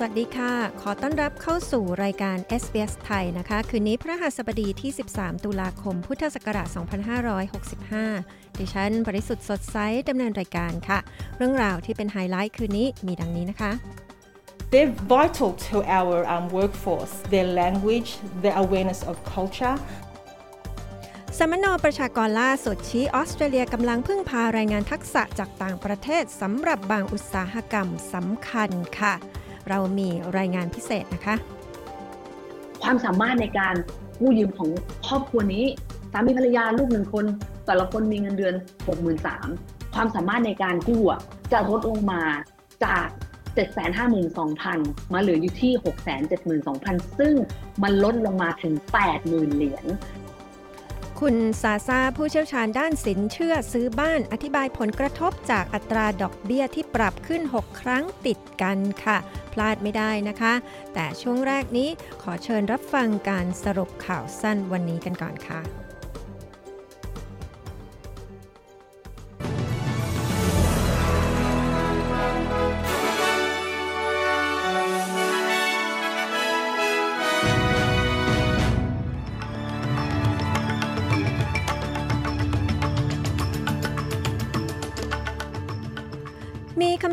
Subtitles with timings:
[0.00, 6.68] สวัสดีค่ะ ขอต้อนรับเข้าสู่รายการ SBS ไทยนะคะ คืนนี้พระหัสบดีที่ 13 ตุลาคม พุทธศักราช
[7.64, 9.76] 2565 ดิฉันบริสุทธิ์สดใส
[10.08, 10.98] ดำเนินรายการค่ะ
[11.36, 13.72] เรื่องราวที่เป็นไฮไลท์คืนนี้มีดังนี้นะคะ
[14.72, 18.10] They're vital to our um, workforce, their language,
[18.42, 19.76] their awareness of culture.
[21.38, 29.16] สมนประชากรล่าสุดชี้ออสเตรเลียกำลังพึ่งพารายงานทักษะจากต่างประเทศสำหรับบางอุตสาหกรรมสำคัญค่ะ
[29.68, 31.34] เรามีรายงานพิเศษนะคะ
[32.82, 33.74] ความสามารถในการ
[34.18, 34.70] กู้ยืมของ
[35.06, 35.64] ครอบครัวนี้
[36.12, 37.24] สามีภรรยาลูกหนึ่งคน
[37.66, 38.54] แต่ละคนมีเงินเดือน
[39.24, 41.02] 63,000ความสามารถในการกู้
[41.52, 42.22] จะลดลงมา
[42.84, 43.06] จาก
[44.30, 45.72] 752,000 มาเหลืออยู่ที่
[46.46, 47.34] 672,000 ซึ่ง
[47.82, 48.74] มันลดลงมาถึง
[49.14, 49.84] 80,000 เหรียญ
[51.24, 59.18] คุณซาซาผู้เชี่ยวชาญด้านสินเชื่อซื้อบ้านอธิบายผลกระทบจากอัตราดอกเบี้ยที่ปรับขึ้น 6 ครั้งติดกันค่ะ
[59.52, 60.54] พลาดไม่ได้นะคะ
[60.94, 61.88] แต่ช่วงแรกนี้
[62.22, 65.87] ขอเชิญรับฟังการสรุปข่าวสั้นวันนี้กันก่อนค่ะ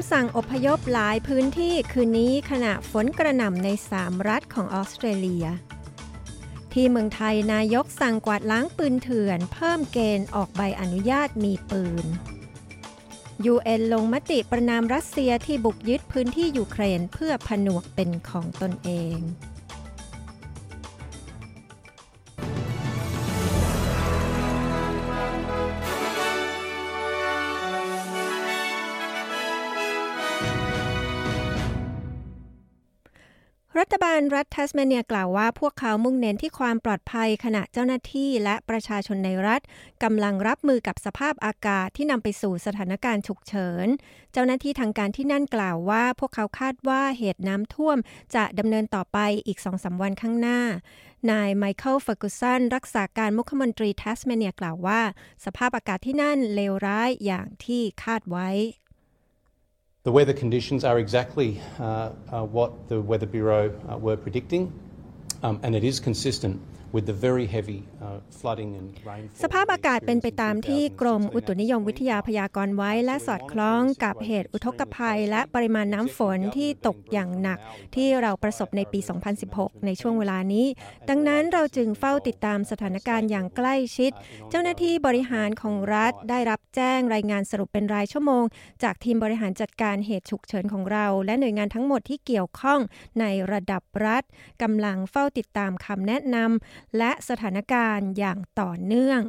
[0.02, 5.46] ำสั่งอพยพหลายพื้นที่คืนนี้ขณะฝนกระหน่ำใน 3 รัฐของออสเตรเลีย
[6.74, 12.06] ที่เมืองไทยนายกสั่งกวาดล้างปืนเถื่อน เพิ่มเกณฑ์ออกใบอนุญาตมีปืน
[13.54, 19.18] UN ลงมติประนามรัสเซียที่บุกยึดพื้นที่ยูเครนเพื่อผนวกเป็นของตนเอง
[33.88, 39.62] รัฐบาลรัฐทัสเมเนียกล่าวว่าพวกเขามุ่งเน้นที่ความปลอดภัยขณะเจ้าหน้าที่และประชาชนในรัฐ
[40.04, 43.88] กำลังรับมือกับสภาพอากาศที่นำไปสู่สถานการณ์ฉุกเฉิน
[44.34, 47.98] เจ้าหน้าที่ทางการที่นั่นกล่าวว่า พวกเขาคาดว่าเหตุน้ำท่วม
[48.36, 50.60] จะดำเนินต่อไปอีกสองสามวันข้างหน้า
[51.32, 55.02] นายไมเคิลเฟอร์กุสันรักษาการมุขมนตรีทัสเมเนียกล่าวว่า
[55.46, 58.50] สภาพอากาศที่นั่นเลวร้ายอย่างที่คาดไว้
[60.06, 64.72] The weather conditions are exactly uh, uh, what the Weather Bureau uh, were predicting,
[65.42, 66.62] um, and it is consistent
[66.92, 67.84] with the very heavy.
[69.44, 77.60] สภาพอากาศเป็นไปตามที่กรมอุตุนิยมวิทยาพยากรณ์ไว้ และสอดคล้องกับเหตุอุทกภัย และปริมาณน้ำฝนที่ตกอย่างหนัก
[77.96, 79.00] ที่เราประสบในปี
[79.44, 80.66] 2016 ในช่วงเวลานี้
[81.10, 84.12] ดังนั้นเราจึงเฝ้าติดตามสถานการณ์อย่างใกล้ชิด
[84.50, 88.44] เจ้าหน้าที่บริหารของรัฐได้รับแจ้งรายงานสรุปเป็นรายชั่วโมง
[88.84, 92.80] จากทีมบริหารจัดการเหตุฉุกเฉินของเรา และหน่วยงานทั้งหมดที่เกี่ยวข้อง
[93.20, 94.24] ในระดับรัฐ
[94.62, 99.22] กำลังเฝ้าติดตามคำแนะนำและสถานการณ์อย่างต่อเนื่อง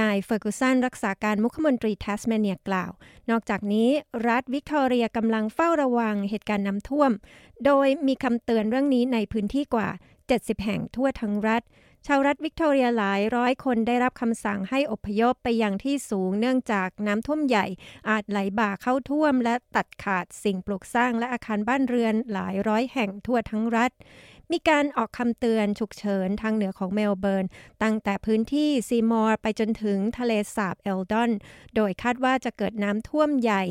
[0.00, 2.90] นายเฟอร์กูสันรักษาการมุขมนตรีทัสเมเนียกล่าว
[3.30, 3.88] นอกจากนี้
[4.28, 7.10] รัฐวิกตอเรียกำลังเฝ้าระวังเหตุการณ์น้ำท่วม
[7.64, 9.88] โดยมีคำเตือนเรื่องนี้ในพื้นที่กว่า
[10.26, 11.62] 70 แห่งทั่วทั้งรัฐ
[12.06, 17.66] ชาวรัฐวิกตอเรียหลายร้อยคนได้รับคำสั่งให้อพยพไปยังที่สูงเนื่องจากน้ำท่วมใหญ่
[18.10, 23.90] อาจไหลบ่าเข้าท่วม และตัดขาดสิ่งปลูกสร้างและอาคารบ้านเรือนหลายร้อยแห่งทั่วทั้งรัฐ
[24.52, 27.46] มีการออกคำเตือนฉุกเฉินทางเหนือของเมลเบิร์น
[27.82, 31.30] ตั้งแต่พื้นที่ซีมอร์ไปจนถึงทะเลสาบเอลดอน
[31.76, 33.62] โดยคาดว่าจะเกิดน้ำท่วมใหญ่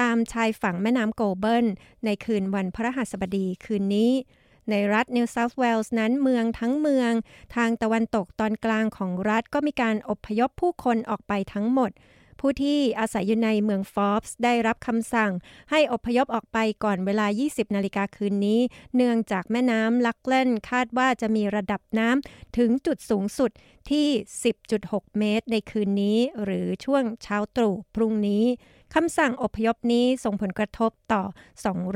[0.00, 1.66] ตามชายฝั่งแม่น้ำโกลเบิร์น
[2.04, 4.12] ในคืนวันพฤหัสบดีคืนนี้
[4.70, 7.12] ในรัฐนิวเซาท์เวลส์นั้นเมืองทั้งเมือง
[7.56, 11.90] ทางตะวันตกตอนกลางของรัฐก็มีการอพยพผู้คนออกไปทั้งหมด
[12.46, 15.32] ผู้ที่อาศัยอยู่ในเมืองฟอบส์ได้รับคำสั่ง
[15.70, 18.60] ให้อพยพออกไปก่อนเวลา 20 นาฬิกาคืนนี้
[18.96, 23.50] เนื่องจากแม่น้ำลักเล่นคาดว่าจะมีระดับน้ำถึงจุดสูงสุด
[23.90, 24.08] ที่
[24.62, 28.44] 10.6 เมตรในคืนนี้ หรือช่วงเช้าตรู่พรุ่งนี้
[28.94, 31.22] คำสั่งอพยพนี้ส่งผลกระทบต่อ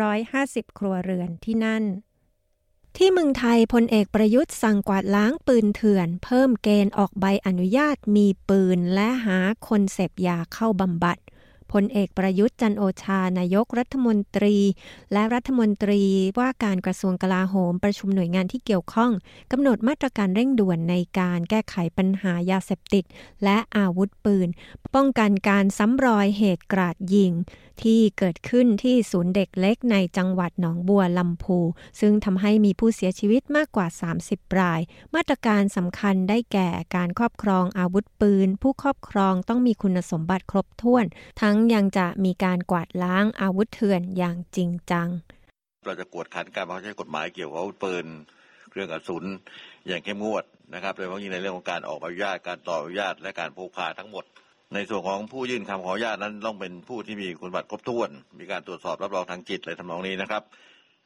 [0.02, 1.84] 250 ครัวเรือนที่นั่น
[2.96, 9.38] ที่เมืองไทยพลเอกประยุทธ์สั่งกวาดล้างปืนเถื่อน เพิ่มเกณฑ์ออกใบอนุญาตมีปืน และหา
[9.68, 11.18] คนเสพยาเข้าบำบัด
[11.72, 14.56] พลเอกประยุทธ์จันโอชานายกรัฐมนตรี
[15.12, 16.02] และรัฐมนตรี
[16.38, 19.12] ว่าการกระทรวงกลาโหมประชุมหน่วยงานที่เกี่ยวข้อง
[19.52, 23.04] กำหนดมาตรการเร่งด่วนในการแก้ไขปัญหายาเสพติด
[23.44, 24.48] และอาวุธปืน
[24.94, 27.32] ป้องกันการซ้ำรอยเหตุกราดยิง
[27.84, 31.58] ที่เกิดขึ้นที่ศูนย์เด็กเล็กในจังหวัดหนองบัวลำพู
[32.00, 33.86] ซึ่งทำให้มีผู้เสียชีวิตมากกว่า
[34.22, 34.80] 30 ราย
[35.14, 41.04] มาตรการสำคัญได้แก่การครอบครองอาวุธปืน ผู้ครอบครองต้องมีคุณสมบัติครบถ้วน
[41.40, 45.08] ทั้งยังจะมีการกวาดล้างอาวุธเถื่อนอย่างจริงจัง
[45.86, 48.06] เราจะกวดขันการบังคับใช้กฎหมายเกี่ยวกับอาวุธปืน
[48.70, 49.24] เครื่องกระสุน
[49.86, 50.44] อย่างเข้มงวด
[50.74, 54.24] นะครับโดยเฉพาะในเรื่องของการออกใบอนุญาตการต่ออนุญาตและการพกพาทั้งหมด
[54.74, 60.42] ในส่วนของผู้ยื่นคำขออนุญาตนั้นต้องเป็นผู้ที่มีคุณบัตรครบถ้วน มีการตรวจสอบรับรองทางจิตอะไรทำนองนี้นะครับ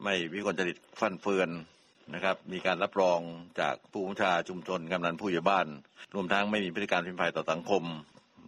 [0.02, 1.48] ไม่วิกลจริตฟันเฟือน
[2.14, 3.18] นะครับ มีการรับรอง
[3.60, 5.66] จากผู้บัญชาชุมชนกำนันผู้ใหญ่บ้าน
[6.14, 7.82] รวมทั้งไม่มีพฤติการพิมพ์ภัยต่อสังคม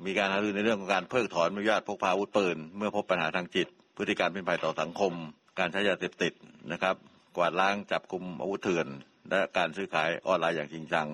[0.06, 5.12] มีการหารือในเรื่องของการเพิกถอนอนุญาตพกพาอาวุธปืนเมื่อพบปัญหาทางจิต พฤติการเป็นภัยต่อสังคม
[5.58, 6.32] การใช้ยาเสพติด
[6.72, 6.96] นะครับ
[7.36, 8.86] กวาดล้างจับกลุ่มอาวุธเถื่อน
[9.30, 11.08] และการซื้อขายออนไลน์อย่างจริงจัง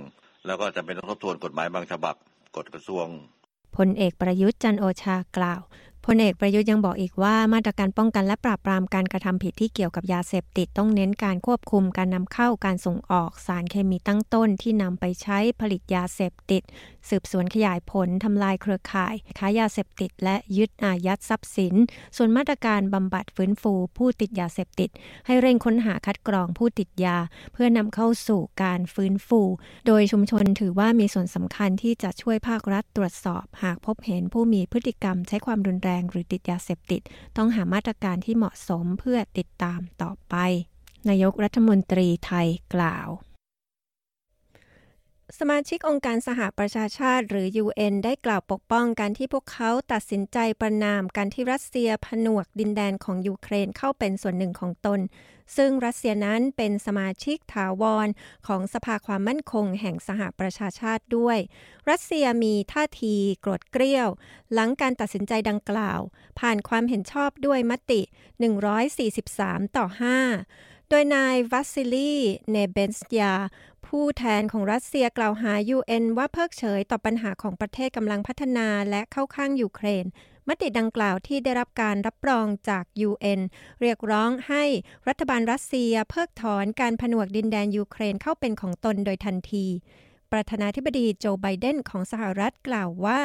[0.47, 2.17] แล้วก็จะเป็นต้องทบทวนกฎหมายบางฉบับ
[2.57, 3.07] กฎกระทรวง
[3.77, 5.61] พลเอกประยุทธ์จันโอชากล่าว
[6.07, 16.63] พลเอกประยุทธ์ยังบอกอีกว่ามาตรการป้องกันและปราบปรามการกระทำผิดที่เกี่ยวกับยาเสพติดต้องเน้นการควบคุมการนำเข้าการส่งออกสารเคมีตั้งต้นที่นำไปใช้ผลิตยาเสพติด
[17.09, 21.75] สืบสวนขยายผลทำลายเครือข่าย ค้ายาเสพติด และยึดอายัดทรัพย์สิน
[22.17, 24.91] ส่วนมาตรการบำบัดฟื้นฟู ผู้ติดยาเสพติด
[25.27, 27.17] ให้เร่งค้นหาคัดกรองผู้ติดยา
[27.53, 29.41] เพื่อนำเข้าสู่การฟื้นฟู
[29.87, 37.01] โดยชุมชนถือว่ามีส่วนสำคัญที่จะช่วยภาครัฐตรวจสอบ หากพบเห็นผู้มีพฤติกรรมใช้ความรุนแรงหรือติดยาเสพติด
[37.37, 40.37] ต้องหามาตรการที่เหมาะสมเพื่อติดตามต่อไป
[41.09, 43.09] นายกรัฐมนตรีไทยกล่าว
[45.39, 55.01] สมาชิกองค์การสหประชาชาติหรือ UN ได้กล่าวปกป้องการที่พวกเขาตัดสินใจประนามการที่รัสเซียผนวกดินแดนของยูเครนเข้าเป็นส่วนหนึ่งของตน
[55.57, 58.09] ซึ่งรัสเซียนั้นเป็นสมาชิกถาวร
[58.47, 61.39] ของสภาความมั่นคงแห่งสหประชาชาติด้วย
[61.91, 64.09] รัสเซียมีท่าทีโกรธเกรี้ยว
[64.53, 66.01] หลังการตัดสินใจดังกล่าว
[66.39, 68.01] ผ่านความเห็นชอบด้วยมติ
[68.89, 72.15] 143 ต่อ 5โดยนายวัสซิลี
[72.51, 73.35] เนเบนสยา
[73.97, 80.05] ผู้แทนของรัสเซียกล่าวหา UN ว่าเพิกเฉยต่อปัญหาของประเทศกำลังพัฒนาและเข้าข้างยูเครน
[80.49, 83.41] มติดังกล่าวที่ได้รับการรับรองจาก UN
[83.81, 84.65] เรียกร้องให้
[85.09, 89.67] รัฐบาลรัสเซียเพิกถอนการผนวกดินแดนยูเครนเข้าเป็นของตนโดยทันที
[90.33, 93.21] ประธานาธิบดีโจไบเดนของสหรัฐกล่าวว่า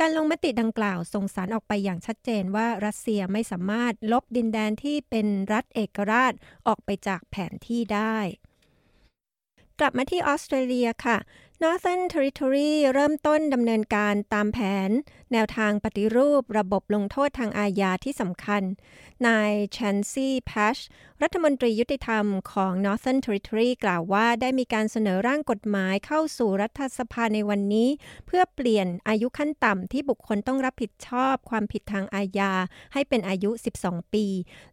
[0.00, 6.32] การลงมติดังกล่าวส่งสารออกไปอย่างชัดเจนว่ารัสเซียไม่สามารถลบดินแดนที่เป็นรัฐเอกราช
[6.66, 8.18] ออกไปจากแผนที่ได้
[9.82, 11.18] กลับมาที่ออสเตรเลียค่ะ
[11.62, 14.90] Northern Territory เริ่มต้นดำเนินการตามแผน
[15.32, 18.62] แนวทางปฏิรูประบบลงโทษทางอาญาที่สำคัญ
[19.26, 20.76] นายแชนซี่แพช
[21.22, 27.88] รัฐมนตรียุติธรรมของ Northern Territory กล่าวว่าได้มีการเสนอร่างกฎหมายเข้าสู่รัฐสภาในวันนี้
[28.26, 32.52] เพื่อเปลี่ยนอายุขั้นต่ำที่บุคคลต้องรับผิดชอบความผิดทางอาญา
[32.92, 33.50] ให้เป็นอายุ
[33.82, 34.26] 12 ปี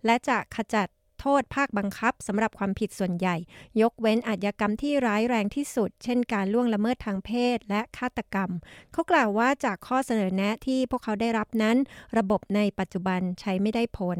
[0.06, 0.88] และจะขจัด
[1.20, 3.36] โทษภาคบังคับสำหรับความผิดส่วนใหญ่
[3.82, 8.52] ยกเว้นอาชญากรรมที่ร้ายแรงที่สุด เช่นการล่วงละเมิดทางเพศและฆาตกรรม
[8.94, 11.78] เขากล่าวว่าจากข้อเสนอแนะที่พวกเขาได้รับนั้น
[12.18, 14.20] ระบบในปัจจุบันใช้ไม่ได้ผล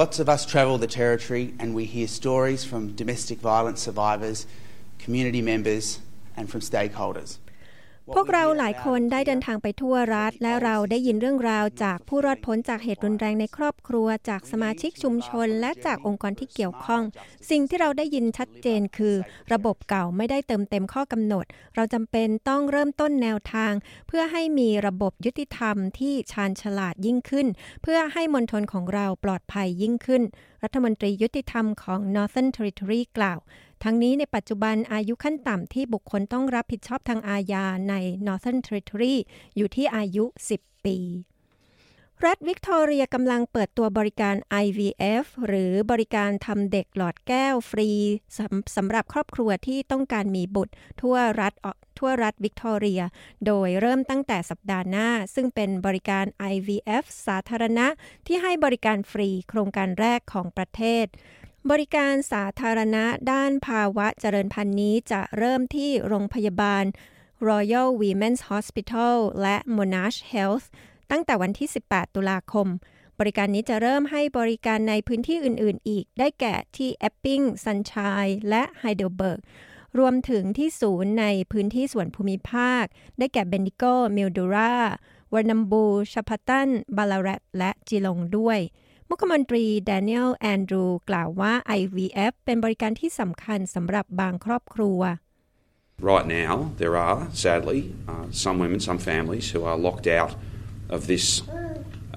[0.00, 4.38] Lots of us travel the territory and we hear stories from domestic violence survivors,
[5.04, 5.84] community members,
[6.38, 7.30] and from stakeholders.
[8.14, 17.02] พวกเราหลายคนได้เดินทางไปทั่วรัฐ และเราได้ยินเรื่องราวจากผู้รอดพ้นจากเหตุรุนแรงในครอบครัว จากสมาชิกชุมชน และจากองค์กรที่เกี่ยวข้อง
[17.50, 19.14] สิ่งที่เราได้ยินชัดเจนคือ
[19.52, 23.72] ระบบเก่าไม่ได้เติมเต็มข้อกำหนด เราจำเป็นต้องเริ่มต้นแนวทาง
[24.08, 27.46] เพื่อให้มีระบบยุติธรรมที่ชาญฉลาดยิ่งขึ้น
[27.82, 30.22] เพื่อให้มณฑลของเราปลอดภัยยิ่งขึ้น
[30.62, 33.40] รัฐมนตรียุติธรรมของ Northern Territory กล่าว
[33.84, 37.94] ทั้งนี้ในปัจจุบันอายุขั้นต่ำที่บุคคลต้องรับผิดชอบทางอาญาใน
[38.26, 39.16] Northern Territory
[39.56, 40.24] อยู่ที่อายุ
[40.56, 40.98] 10 ปี
[42.26, 47.90] รัฐวิกตอเรียกำลังเปิดตัวบริการ IVF หรือบริการทำเด็กหลอดแก้วฟรี
[48.36, 51.52] สำสำหรับครอบครัวที่ต้องการมีบุตร ทั่วรัฐ
[51.98, 53.02] ทั่วรัฐวิกตอเรีย
[53.46, 57.86] โดยเริ่มตั้งแต่สัปดาห์หน้า ซึ่งเป็นบริการ IVF สาธารณะ
[58.26, 61.06] ที่ให้บริการฟรีโครงการแรกของประเทศ
[61.68, 66.84] บริการสาธารณะด้านภาวะเจริญพันธุ์นี้จะเริ่มที่โรงพยาบาล
[67.48, 70.66] Royal Women's Hospital และ Monash Health
[71.10, 72.68] ตั้งแต่วันที่ 18 ตุลาคม
[73.18, 79.40] บริการนี้จะเริ่มให้บริการในพื้นที่อื่น ๆ อีก ได้แก่ที่เอปปิงซันชายน์และไฮเดลเบิร์ก
[79.98, 82.84] รวมถึงที่ศูนย์ในพื้นที่ส่วนภูมิภาค
[83.18, 83.84] ได้แก่เบนดิโก
[84.16, 84.74] มิลดูรา
[85.34, 88.58] วานัมบูชาพตันบาลาเรตและจิลงด้วย
[89.12, 95.00] มุขมนตรีแดเนียลแอนดรูกล่าวว่า IVF เป็นบริการที่สำคัญสำหรับบางครอบครัว
[96.12, 100.32] Right now, there are, sadly, uh, some women, some families who are locked out
[100.96, 101.26] of this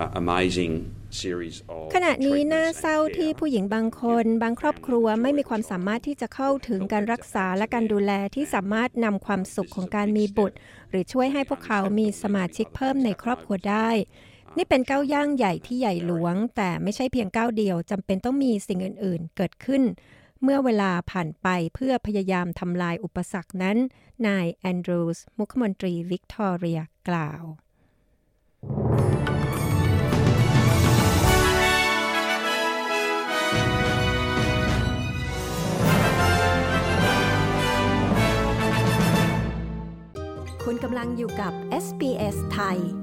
[0.02, 0.74] uh, amazing
[1.22, 3.38] series of ขณะนี้น่า treatments เศร้า and ที่ care.
[3.40, 10.58] ผู้หญิงบางคน บางครอบครัวไม่มีความสามารถที่จะเข้าถึงการรักษาและการดูแลที่สามารถนำความสุขของการมีบุตร
[10.90, 13.90] หรือช่วยให้พวกเขามีสมาชิกเพิ่มในครอบครัวได้
[14.58, 19.84] นี่เป็นก้าวย่างใหญ่ที่ใหญ่หลวง แต่ไม่ใช่เพียงก้าวเดียวจำเป็นต้องมีสิ่งอื่น ๆ เกิดขึ้น
[20.44, 23.78] เมื่อเวลาผ่านไปเพื่อพยายามทำลายอุปสรรคนั้น
[24.28, 27.44] นายแอนดรูสมุขมนตรีวิกตอเรียกล่าว
[40.64, 41.54] คุณกำลังอยู่กับ
[41.86, 43.03] SBS ไทย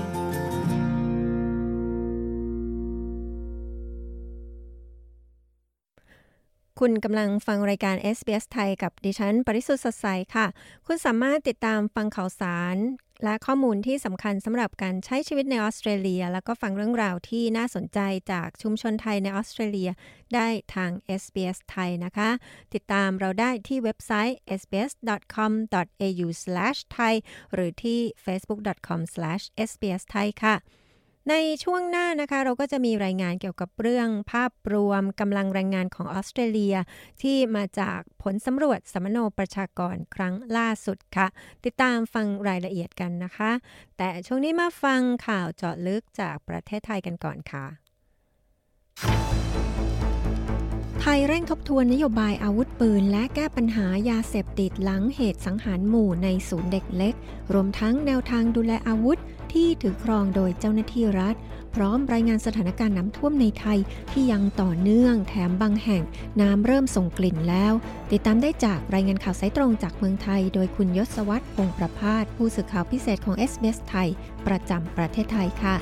[6.85, 10.45] คุณกำลังฟังรายการ SBS ไทยกับดิฉัน ปริสุทธ์สดใสค่ะ
[10.85, 12.77] คุณสามารถติดตามฟังข่าวสาร
[13.23, 17.99] และข้อมูลที่สำคัญสำหรับการใช้ชีวิตในออสเตรเลีย แล้วก็ฟังเรื่องราวที่น่าสนใจ
[18.31, 19.89] จากชุมชนไทยในออสเตรเลีย
[20.35, 22.29] ได้ทาง SBS ไทยนะคะ
[22.73, 27.13] ติดตามเราได้ที่เว็บไซต์ sbs.com.au/thai
[27.53, 30.55] หรือที่ facebook.com/sbsthai ค่ะ
[31.29, 36.75] ในช่วงหน้านะคะเราก็จะมีรายงานเกี่ยวกับเรื่องภาพรวมกำลังแรงงานของออสเตรเลีย
[37.21, 41.27] ที่มาจากผลสำรวจสัมมโนประชากรครั้งล่าสุดค่ะ
[41.65, 43.51] ติดตามฟังรายละเอียดกันนะคะ
[43.97, 47.65] แต่ช่วงนี้มาฟังข่าวเจาะลึกจากประเทศไทยกันก่อนค่ะ
[51.01, 57.13] ไทยเร่งทบทวนนโยบายอาวุธปืน และแก้ปัญหายาเสพติดหลังเหตุสังหารหมู่ในศูนย์เด็กเล็ก
[57.53, 59.17] รวมทั้งแนวทางดูแลอาวุธ
[59.53, 61.35] ที่ถือครองโดยเจ้าหน้าที่รัฐ
[61.75, 63.79] พร้อมรายงานสถานการณ์น้ำท่วมในไทย
[64.11, 66.03] ที่ยังต่อเนื่องแถมบางแห่ง
[66.41, 67.73] น้ำเริ่มส่งกลิ่นแล้ว
[68.11, 74.09] ติดตามได้จากรายงานข่าวสายตรงจากเมืองไทย โดยคุณยศวัตรพงประพาสผู้สื่อข่าวพิเศษของ SBS ไทย
[74.47, 75.75] ประจำประเทศไทยค่ะ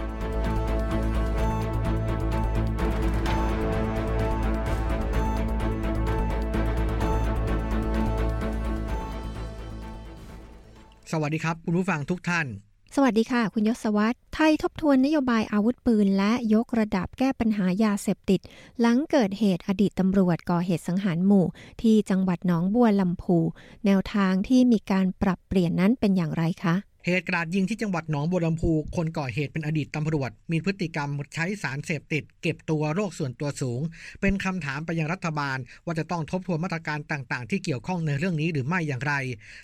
[11.12, 12.48] สวัสดีครับ คุณผู้ฟังทุกท่าน
[12.96, 18.40] สวัสดีค่ะ คุณยศวัตรไทยทบทวนนโยบายอาวุธปืน และยกระดับแก้ปัญหายาเสพติด
[18.80, 21.46] หลังเกิดเหตุอดีตตำรวจก่อเหตุสังหารหมู่
[21.82, 23.38] ที่จังหวัดหนองบัวลำพู
[23.86, 33.82] แนวทางที่มีการปรับเปลี่ยนนั้นเป็นอย่างไรคะ เหตุการาดยิงที่จังหวัดหนองบัวลำพู คนก่อเหตุเป็นอดีตตำรวจ มีพฤติกรรมใช้สารเสพติด เก็บตัวโรคส่วนตัวสูง
[34.22, 39.14] เป็นคำถามไปยังรัฐบาล ว่าจะต้องทบทวนมาตรการต่าง ๆ ที่เกี่ยวข้องในเรื่องนี้หรือไม่อย่างไร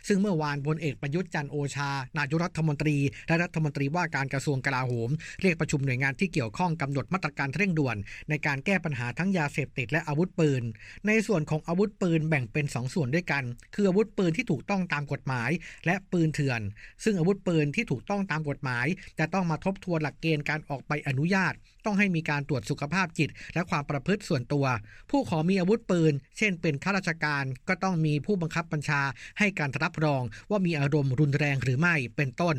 [0.08, 5.10] ซึ่งเมื่อวานพลเอกประยุทธ์จันโอชา นายกรัฐมนตรี และรัฐมนตรีว่าการกระทรวงกลาโหม
[5.42, 7.98] เรียกประชุมหน่วยงานที่เกี่ยวข้องกำหนดมาตรการเร่งด่วน
[8.30, 10.64] ในการแก้ปัญหาทั้งยาเสพติดและอาวุธปืน
[11.08, 13.44] ในส่วนของอาวุธปืนแบ่งเป็นสองส่วนด้วยกัน
[13.76, 15.50] คืออาวุธปืนที่ถูกต้องตามกฎหมาย
[15.86, 16.62] และปืนเถื่อน
[17.04, 18.88] ซึ่งอาวุธปืนที่ถูกต้องตามกฎหมาย
[19.20, 21.54] จะต้องมาทบทวนหลักเกณฑ์การออกใบอนุญาต
[21.86, 24.66] ต้องให้มีการตรวจสุขภาพจิต และความประพฤติส่วนตัว
[25.10, 29.02] ผู้ขอมีอาวุธปืน เช่น เป็นข้าราชการก็ต้องมีผู้บังคับบัญชา
[29.40, 32.56] ให้การรับรองว่ามีอารมณ์รุนแรงหรือไม่เป็นต้น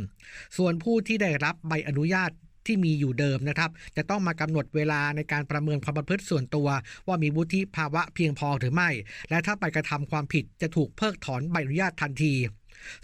[0.57, 2.31] ส่วนผู้ที่ได้รับใบอนุญาต
[2.67, 6.69] ที่มีอยู่เดิมนะครับ จะต้องมากำหนดเวลาในการประเมินความประพฤติส่วนตัว
[7.07, 8.91] ว่ามีวุฒิภาวะเพียงพอหรือไม่
[9.31, 12.35] และถ้าไปกระทำความผิดจะถูกเพิกถอนใบอนุญาตทันที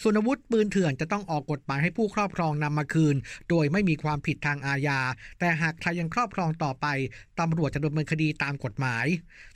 [0.02, 3.16] ส่วนอาวุธปืนเถื่อนจะต้องออกกฎหมายให้ผู้ครอบครองนำมาคืน
[3.50, 5.00] โดยไม่มีความผิดทางอาญา
[5.38, 6.86] แต่หากใครยังครอบครองต่อไป
[7.40, 9.06] ตำรวจจะดำเนินคดีตามกฎหมาย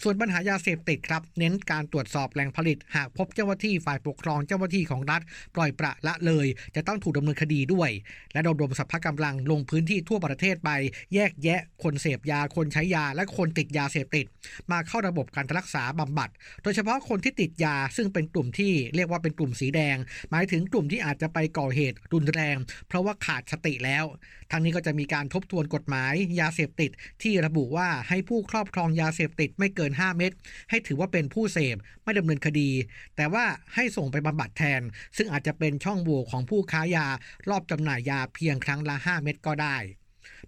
[0.03, 5.23] ส่วนปัญหายาเสพติดครับ เน้นการตรวจสอบแหล่งผลิต หากพบเจ้าหน้าที่ฝ่ายปกครองเจ้าหน้าที่ของรัฐ
[5.55, 6.47] ปล่อยประละเลย
[6.77, 7.91] จะต้องถูกดำเนินคดีด้วย
[8.33, 10.71] และระดมสรรพกำลังลงพื้นที่ทั่วประเทศไป
[11.15, 14.27] แยกแยะ คนเสพยา คนใช้ยา และคนติดยาเสพติด
[14.71, 16.31] มาเข้าระบบการรักษาบำบัด
[16.63, 19.97] โดยเฉพาะคนที่ติดยาซึ่งเป็นกลุ่มที่เรียกว่าเป็นกลุ่มสีแดง
[20.31, 22.57] หมายถึงกลุ่มที่อาจจะไปก่อเหตุรุนแรง
[22.89, 24.05] เพราะว่าขาดสติแล้ว
[24.51, 26.91] ทั้งนี้ก็จะมีการทบทวนกฎหมายยาเสพติด
[27.23, 30.33] ที่ระบุว่าให้ผู้ครอบครองยาเสพติดไม่เกิน 5 เม็ด
[30.71, 32.71] ให้ถือว่าเป็นผู้เสพไม่ดำเนินคดี
[33.17, 33.45] แต่ว่า
[33.75, 34.83] ให้ส่งไปบำบัดแทน
[35.17, 37.07] ซึ่งอาจจะเป็นช่องโหว่ของผู้ค้ายา
[37.51, 39.77] รอบจำหน่ายยาเพียงครั้งละ 5 เม็ดก็ได้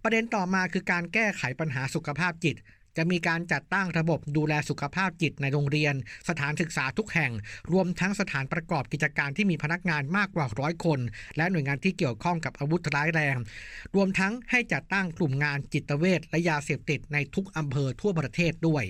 [0.02, 2.56] ประเด็นต่อมาคือการแก้ไขปัญหาสุขภาพจิต
[2.98, 5.94] จะมีการจัดตั้งระบบดูแลสุขภาพจิตในโรงเรียน
[6.28, 7.32] สถานศึกษาทุกแห่ง
[7.72, 11.00] รวมทั้งสถานประกอบกิจการที่มีพนักงานมากกว่าร้อยคน
[11.36, 13.36] และหน่วยงานที่เกี่ยวข้องกับอาวุธร้ายแรง
[13.94, 18.84] รวมทั้งให้จัดตั้งกลุ่มงานจิตเวชและยาเสพติดในทุกอำเภอทั่วประเทศด้วย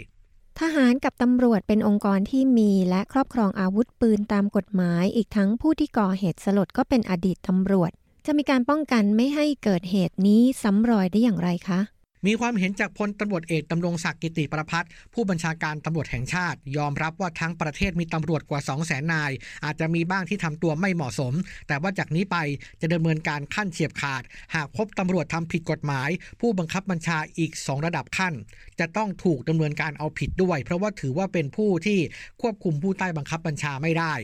[0.60, 7.92] ทหารกับตำรวจเป็นองค์กรที่มีและครอบครองอาวุธปืนตามกฎหมาย อีกทั้งผู้ที่ก่อเหตุสลดก็เป็นอดีตตำรวจ
[8.26, 11.80] จะมีการป้องกันไม่ให้เกิดเหตุนี้ซ้ำรอยได้อย่างไรคะ
[12.26, 19.30] มีความเห็นจากพลตำรวจเอกดำรงศักดิ์กิติประพัฒน์ผู้บัญชาการตำรวจแห่งชาติ ยอมรับว่าทั้งประเทศมีตำรวจกว่า 2 0 0แสนนาย
[19.64, 21.32] อาจจะมีบ้างที่ทำตัวไม่เหมาะสม
[21.68, 22.36] แต่ว่าจากนี้ไป
[22.80, 24.22] จะดำเนินการขั้นเฉียบขาด
[24.54, 26.08] หากพบตำรวจทำผิดกฎหมาย
[26.40, 28.34] ผู้บังคับบัญชาอีก 2 ระดับขั้น
[28.80, 31.98] จะต้องถูกดำเนินการเอาผิดด้วย เพราะว่าถือว่าเป็นผู้ที่
[32.42, 34.14] ควบคุมผู้ใต้บังคับบัญชาไม่ได้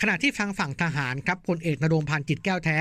[0.00, 2.78] ขณะที่ทางฝั่งทหารครับพลเอกนรงพันธ์จิตแก้วแท้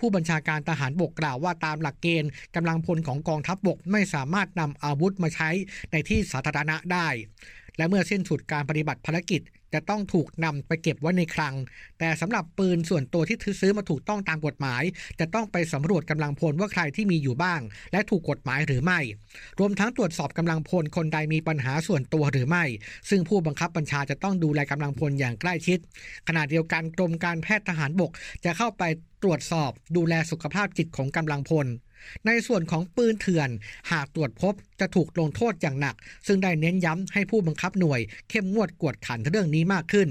[0.00, 5.50] ผู้บัญชาการทหารบกกล่าวว่าตามหลักเกณฑ์กำลังพลของกองทัพบกไม่สามารถนำอาวุธมาใช้
[5.92, 7.08] ในที่สาธารณะได้
[7.76, 9.40] และเมื่อสิ้นสุดการปฏิบัติภารกิจ
[9.74, 11.54] จะต้องถูกนำไปเก็บไว้ในคลัง
[11.98, 14.82] แต่สำหรับปืนส่วนตัวที่ซื้อมาถูกต้องตามกฎหมาย
[15.20, 17.60] จะต้องไปสำรวจกำลังพลว่าใครที่มีอยู่บ้าง
[17.92, 19.00] และถูกกฎหมายหรือไม่
[19.58, 22.64] รวมทั้งตรวจสอบกำลังพลคนใดมีปัญหาส่วนตัวหรือไม่
[23.10, 25.78] ซึ่งผู้บังคับบัญชาจะต้องดูแลกำลังพลอย่างใกล้ชิด
[26.28, 28.10] ขณะเดียวกันกรมการแพทย์ทหารบก
[28.44, 28.82] จะเข้าไป
[29.22, 31.66] ตรวจสอบดูแลสุขภาพจิตของกำลังพล
[32.26, 33.50] ในส่วนของปืนเถื่อน
[33.90, 35.94] หากตรวจพบจะถูกลงโทษอย่างหนัก
[36.26, 40.08] ซึ่งได้เน้นย้ำให้ผู้บังคับหน่วย เข้มงวดกวดขันเรื่องนี้มากขึ้น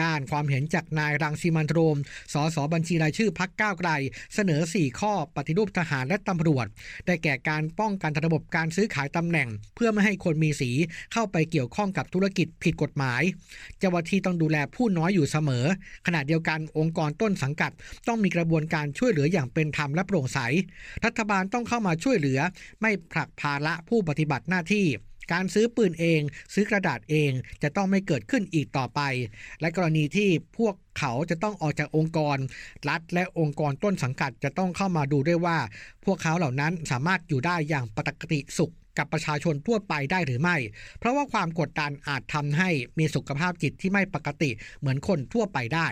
[0.00, 1.98] ด้านความเห็นจากนายรังสีมันโรม
[2.32, 3.90] สสบัญชีรายชื่อพักก้าวไกล
[4.34, 6.66] เสนอ 4 ข้อปฏิรูปทหารและตำรวจ
[7.06, 10.70] ได้แก่การป้องกันระบบการซื้อขายตำแหน่ง เพื่อไม่ให้คนมีสี
[11.12, 13.22] เข้าไปเกี่ยวข้องกับธุรกิจผิดกฎหมาย
[13.78, 15.64] เจ้าหน้าที่ต้องดูแลผู้น้อยอยู่เสมอ
[16.06, 17.72] ขณะเดียวกันองค์กรต้นสังกัด
[18.08, 20.38] ต้องมีกระบวนการช่วยเหลืออย่างเป็นธรรมและโปร่งใส
[21.04, 22.38] รัฐบาลต้องเข้ามาช่วยเหลือ
[22.80, 24.86] ไม่ผลักภาระผู้ปฏิบัติหน้าที่
[25.32, 26.20] การซื้อปืนเอง
[26.54, 27.30] ซื้อกระดาษเอง
[27.62, 29.00] จะต้องไม่เกิดขึ้นอีกต่อไป
[29.60, 32.36] และกรณีที่พวกเขาจะต้องออกจากองค์กร
[32.88, 35.58] รัฐและองค์กรต้นสังกัดจะต้องเข้ามาดูด้วยว่า
[36.04, 40.56] พวกเขาเหล่านั้นสามารถอยู่ได้อย่างปกติสุขกับประชาชนทั่วไปได้หรือไม่
[40.98, 45.88] เพราะว่าความกดดันอาจทำให้มีสุขภาพจิตที่ไม่ปกติเหมือนคนทั่วไปได้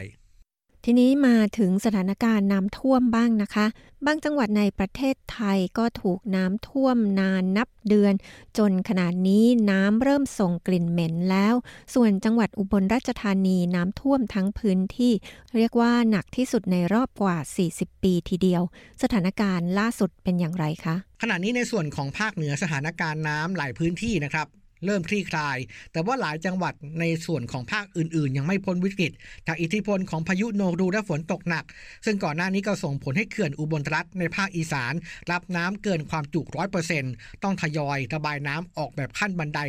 [0.84, 3.66] ทีนี้มาถึงสถานการณ์น้ำท่วมบ้างนะคะ
[4.06, 8.14] บางจังหวัดในประเทศไทยก็ถูกน้ำท่วมนานนับเดือน
[8.58, 11.54] จนขนาดนี้น้ำเริ่มส่งกลิ่นเหม็นแล้ว
[11.94, 15.12] ส่วนจังหวัดอุบลราชธานีน้ำท่วมทั้งพื้นที่
[15.56, 17.36] เรียกว่าหนักที่สุดในรอบกว่า
[17.70, 18.62] 40 ปีทีเดียว
[19.02, 24.46] สถานการณ์ล่าสุดเป็นอย่างไรคะขณะนี้ในส่วนของภาคเหนือสถานการณ์น้ำหลายพื้นที่นะครับ
[24.84, 25.58] เริ่มคลี่คลาย
[25.92, 29.12] แต่ว่าหลายจังหวัดในส่วนของภาคอื่น ๆ ยังไม่พ้นวิกฤต
[29.46, 31.64] จากอิทธิพลของพายุโนรูและฝนตกหนัก
[32.04, 34.92] ซึ่งก่อนหน้านี้ก็ส่งผลให้เขื่อนอุบลรัฐในภาคอีสาน
[35.30, 37.12] รับน้ำเกินความจุร้อยเปอร์เซ็นต์
[37.42, 39.60] ต้องทยอยระบายน้ำออกแบบขั้นบันได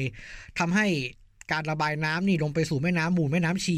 [0.59, 0.87] ทำให้
[1.51, 3.77] การระบายน้ำนี่ลงไปสู่แม่น้ำมูลแม่น้ำชี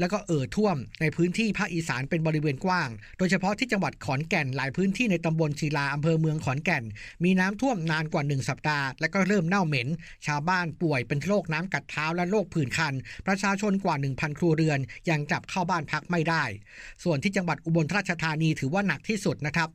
[0.00, 6.84] แล้วก็เอ่อท่วมในพื้นที่ภาคอีสานเป็นบริเวณกว้าง โดยเฉพาะที่จังหวัดขอนแก่นหลายพื้นที่ในตำบลศิลาอำเภอเมืองขอนแก่น
[7.24, 9.88] มีน้ำท่วมนานกว่า 1 สัปดาห์ และก็เริ่มเน่าเหม็น
[10.26, 12.94] ชาวบ้านป่วยเป็นโรคน้ำกัดเท้าและโรคผื่นคัน
[13.26, 14.80] ประชาชนกว่า 1,000 ครัวเรือน
[15.10, 16.44] ยังกลับเข้าบ้านพักไม่ได้
[17.04, 19.68] ส่วนที่จังหวัดอุบลราชธานีถือว่าหนักที่สุดนะครับ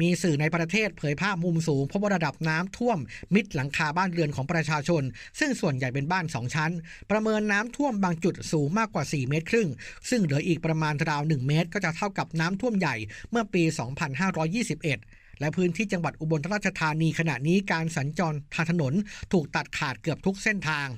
[0.00, 2.98] มีสื่อในประเทศเผยภาพมุมสูงพบว่าระดับน้ำท่วม
[3.34, 5.02] มิดหลังคาบ้านเรือนของประชาชน
[5.38, 6.72] ซึ่งส่วนใหญ่เป็นบ้าน 2 ชั้น
[7.10, 9.68] ประเมินน้ำท่วมบางจุดสูงมากกว่า 4 เมตรครึ่ง
[10.10, 12.96] ซึ่งเหลืออีกประมาณราว 1 เมตร ก็จะเท่ากับน้ำท่วมใหญ่
[13.30, 13.62] เมื่อปี
[14.52, 18.94] 2521และพื้นที่จังหวัดอุบลราชธานีขณะนี้การสัญจรทางถนน
[19.32, 20.88] ถูกตัดขาดเกือบทุกเส้นทาง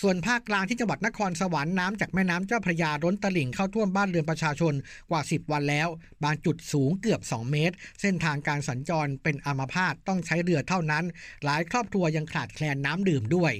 [0.00, 4.74] ส่วนภาคกลางที่จังหวัดนครสวรรค์น้ำจากแม่น้ำเจ้าพระยาล้นตลิ่งเข้าท่วมบ้านเรือนประชาชน
[5.10, 5.88] กว่า 10 วันแล้ว
[6.24, 11.04] บางจุดสูงเกือบ 2 เมตร เส้นทางการสัญจรเป็นอัมพาตต้องใช้เรือเท่านั้น
[11.44, 13.52] หลายครอบครัวยังขาดแคลนน้ำดื่มด้วย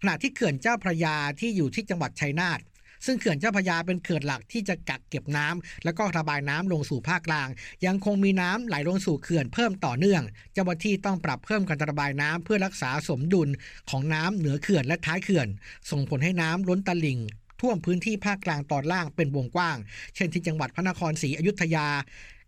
[0.00, 2.60] ขณะที่เขื่อนเจ้าพระยาที่อยู่ที่จังหวัดชัยนาท
[3.04, 7.48] ซึ่งเขื่อนเจ้าพระยาเป็นเขื่อนหลักที่จะกักเก็บน้ำแล้วก็ระบายน้ำลงสู่ภาคกลาง
[7.86, 13.48] ยังคงมีน้ำไหลลงสู่เขื่อนเพิ่มต่อเนื่อง เจ้าหน้าที่ต้องปรับเพิ่มการระบายน้ำเพื่อรักษาสมดุล
[13.90, 15.48] ของน้ำเหนือเขื่อนและท้ายเขื่อน
[15.90, 17.20] ส่งผลให้น้ำล้นตลิ่ง
[17.60, 19.76] ท่วมพื้นที่ภาคกลางตอนล่างเป็นวงกว้าง
[20.14, 21.88] เช่นที่จังหวัดพระนครศรีอยุธยา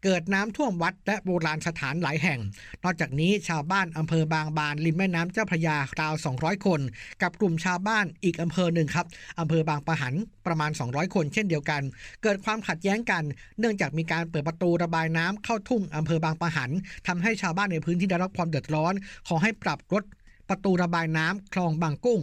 [0.04, 2.38] เกิดน้ำท่วมวัดและโบราณสถานหลายแห่ง
[2.84, 6.80] นอกจากนี้ชาวบ้านอำเภอบางบานริมแม่น้ำเจ้าพระยาราว 200 คน
[7.22, 9.06] กับกลุ่มชาวบ้านอีกอำเภอหนึ่งครับ
[9.40, 10.14] อำเภอบางปะหัน
[10.46, 11.82] ประมาณ 200 คนเช่นเดียวกัน
[12.22, 13.22] เกิดความขัดแย้งกัน
[13.58, 16.70] เนื่องจากมีการเปิดประตูระบายน้ำเข้าทุ่งอำเภอบางปะหัน
[17.06, 18.94] ทำให้ชาวบ้านในพื้นที่ได้รับความเดือดร้อน
[19.28, 20.04] ขอให้ปรับลด
[20.48, 22.20] ประตูระบายน้ำคลองบางกุ้ง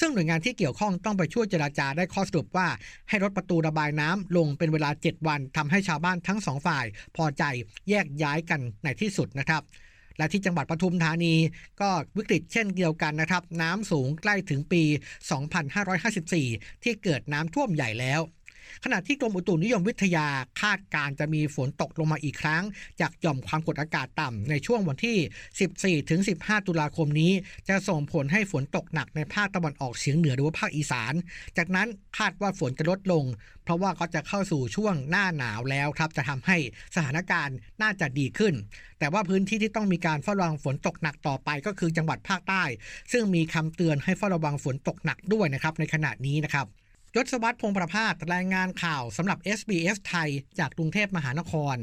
[0.00, 2.68] ซึ่งหน่วยงานที่เกี่ยวข้องต้องไปช่วยเจราจาได้ข้อสรุปว่า
[3.08, 6.84] ให้ลดประตูระบายน้ำลงเป็นเวลา 7 วันทำให้ชาวบ้านทั้งสองฝ่าย
[7.16, 7.44] พอใจ
[7.88, 9.62] แยกย้ายกันในที่สุดนะครับ
[10.18, 11.34] และที่จังหวัดปทุมธานี
[11.80, 14.82] ก็วิกฤตเช่นเดียวกันนะครับ น้ำสูงใกล้ถึงปี
[15.62, 18.20] 2554 ที่เกิดน้ำท่วมใหญ่แล้ว
[18.84, 20.26] ขณะที่กรมอุตุนิยมวิทยา
[20.60, 22.62] คาดการจะมีฝนตกลงมาอีกครั้ง
[23.00, 27.32] จากหย่อมความกดอากาศต่ำในช่วงวันที่ 14ถึง15 ตุลาคมนี้
[27.68, 31.14] จะส่งผลให้ฝนตกหนักในภาคตะวันออกเฉียงเหนือหรือว่าภาคอีสาน
[31.56, 33.24] จากนั้นคาดว่าฝนจะลดลง
[33.64, 36.56] เพราะว่าก็จะเข้าสู่ช่วงหน้าหนาวแล้วครับจะทำให้
[36.94, 38.54] สถานการณ์น่าจะดีขึ้น
[38.98, 42.62] แต่ว่าพื้นที่ที่ต้องมีการเฝ้าระวังฝนตกหนักต่อไปก็คือจังหวัดภาคใต้
[43.12, 46.66] ซึ่งมีคำเตือนให้เฝ้าระวังฝนตกหนักด้วยนะครับในขณะนี้นะครับ
[47.16, 51.76] ยศวัตรพงประภาสรายงานข่าวสำหรับ SBS ไทย จากกรุงเทพมหานคร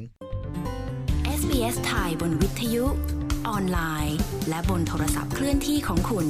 [1.39, 2.85] SBS ไทยบนวิทยุ
[3.47, 4.17] ออนไลน์
[4.49, 6.27] และบนโทรศัพท์เคลื่อนที่ของคุณ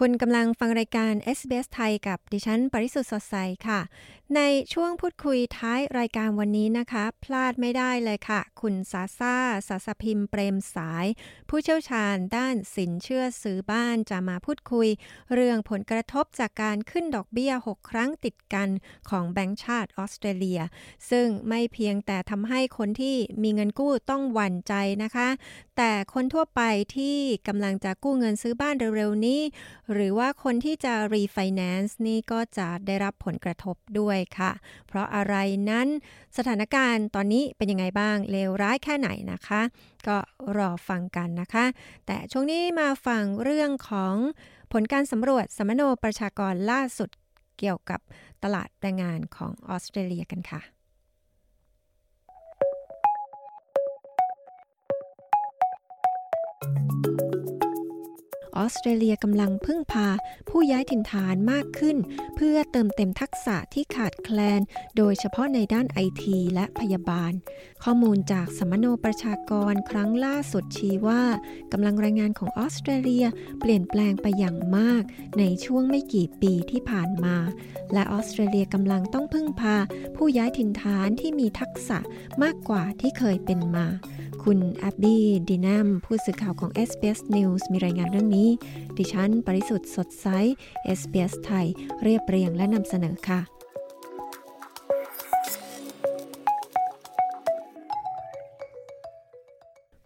[0.00, 3.80] คุณกำลังฟังรายการ SBS ไทยกับดิฉัน ปริสุทธ์สดใสค่ะ
[4.36, 4.40] ใน
[4.72, 9.36] ช่วงพูดคุยท้ายรายการวันนี้นะคะ พลาดไม่ได้เลยค่ะ คุณซาซา
[9.68, 11.06] สาสพิมพ์เปรมสาย
[11.48, 14.88] ผู้เชี่ยวชาญด้านสินเชื่อซื้อบ้านจะมาพูดคุย
[15.34, 18.68] เรื่องผลกระทบจากการขึ้นดอกเบี้ย 6 ครั้งติดกัน
[19.10, 20.60] ของแบงก์ชาติออสเตรเลีย
[21.10, 25.28] ซึ่งไม่เพียงแต่ทำให้คนที่มีเงินกู้ต้องหวั่นใจนะคะ
[25.76, 26.62] แต่คนทั่วไป
[26.96, 27.16] ที่
[27.48, 29.40] กำลังจะกู้เงินซื้อบ้านเร็วๆนี้
[29.92, 34.52] หรือว่าคนที่จะ refinance นี่ก็จะได้รับผลกระทบด้วยค่ะ
[34.88, 35.34] เพราะอะไร
[35.70, 35.88] นั้น
[36.36, 39.62] สถานการณ์ตอนนี้เป็นยังไงบ้างเลวร้ายแค่ไหนนะคะ
[40.06, 40.16] ก็
[40.58, 41.64] รอฟังกันนะคะ
[42.06, 44.14] แต่ช่วงนี้มาฟังเรื่องของ
[44.72, 47.10] ผลการสำรวจสัมมโนประชากรล่าสุด
[47.58, 48.00] เกี่ยวกับ
[48.44, 50.62] ตลาดแรงงานของออสเตรเลียกันค่ะ
[58.56, 60.08] ออสเตรเลียกำลังพึ่งพา
[60.48, 61.96] ผู้ย้ายถิ่นฐานมากขึ้น
[62.36, 64.60] เพื่อเติมเต็มทักษะที่ขาดแคลน
[64.96, 67.32] โดยเฉพาะในด้านไอทีและพยาบาล
[67.84, 71.24] ข้อมูลจากสมโนประชากรครั้งล่าสุดชี้ว่า
[71.72, 73.26] กำลังแรงงานของออสเตรเลีย
[73.60, 75.02] เปลี่ยนแปลงไปอย่างมาก
[75.38, 77.36] ในช่วงไม่กี่ปีที่ผ่านมา
[77.92, 79.76] และออสเตรเลียกำลังต้องพึ่งพา
[80.16, 81.98] ผู้ย้ายถิ่นฐานที่มีทักษะ
[82.42, 83.88] มากกว่าที่เคยเป็นมา
[84.40, 88.48] คุณแอบบี้ดีนัมผู้สื่อข่าวของ SBS News มีรายงานเรื่องนี้
[88.96, 90.26] ดิฉัน ปริสุทธ์สดใส
[90.98, 91.66] SBS ไทย
[92.02, 93.40] เรียบเรียงและนำเสนอค่ะ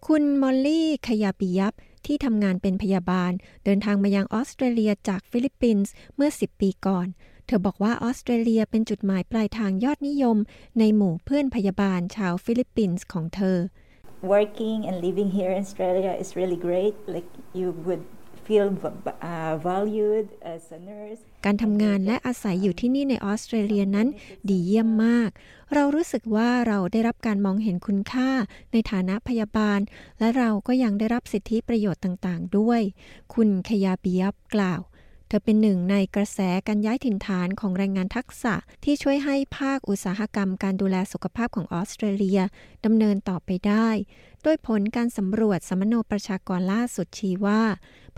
[0.07, 1.75] คุณมอลลี่ขยาปิยับ
[2.07, 3.33] ที่ทำงานเป็นพยาบาล
[3.65, 7.07] เดินทางมายังออสเตรเลียจากฟิลิปปินส์เมื่อ 10 ปีก่อน
[7.47, 10.37] เธอบอกว่าออสเตรเลียเป็นจุดหมายปลายทางยอดนิยม
[10.79, 13.59] ในหมู่เพื่อนพยาบาลชาวฟิลิปปินส์ของเธอ
[14.35, 16.95] working and living here in Australia is really great.
[17.15, 18.05] Like you would
[18.47, 18.69] feel
[19.23, 21.21] uh, valued as a nurse.
[21.47, 24.09] การทำงานและอาศัยอยู่ที่นี่ในออสเตรเลียนั้น
[24.49, 25.31] ดีเยี่ยมมาก
[25.75, 28.31] เรารู้สึกว่าเราได้รับการมองเห็นคุณค่า
[28.73, 29.81] ในฐานะพยาบาล
[30.19, 32.81] และเราก็ยังได้รับสิทธิประโยชน์ต่างๆ ด้วย
[33.35, 34.81] คุณขยาบียับกล่าว
[35.29, 42.41] เธอเป็นหนึ่งในกระแสการย้ายถิ่นฐานของแรงงานทักษะที่ช่วยให้ภาคอุตสาหกรรมการดูแลสุขภาพของออสเตรเลีย
[42.85, 43.89] ดำเนินต่อไปได้
[44.43, 47.63] โดยผลการสำรวจสมโนประชากรล่าสุดชี้ว่า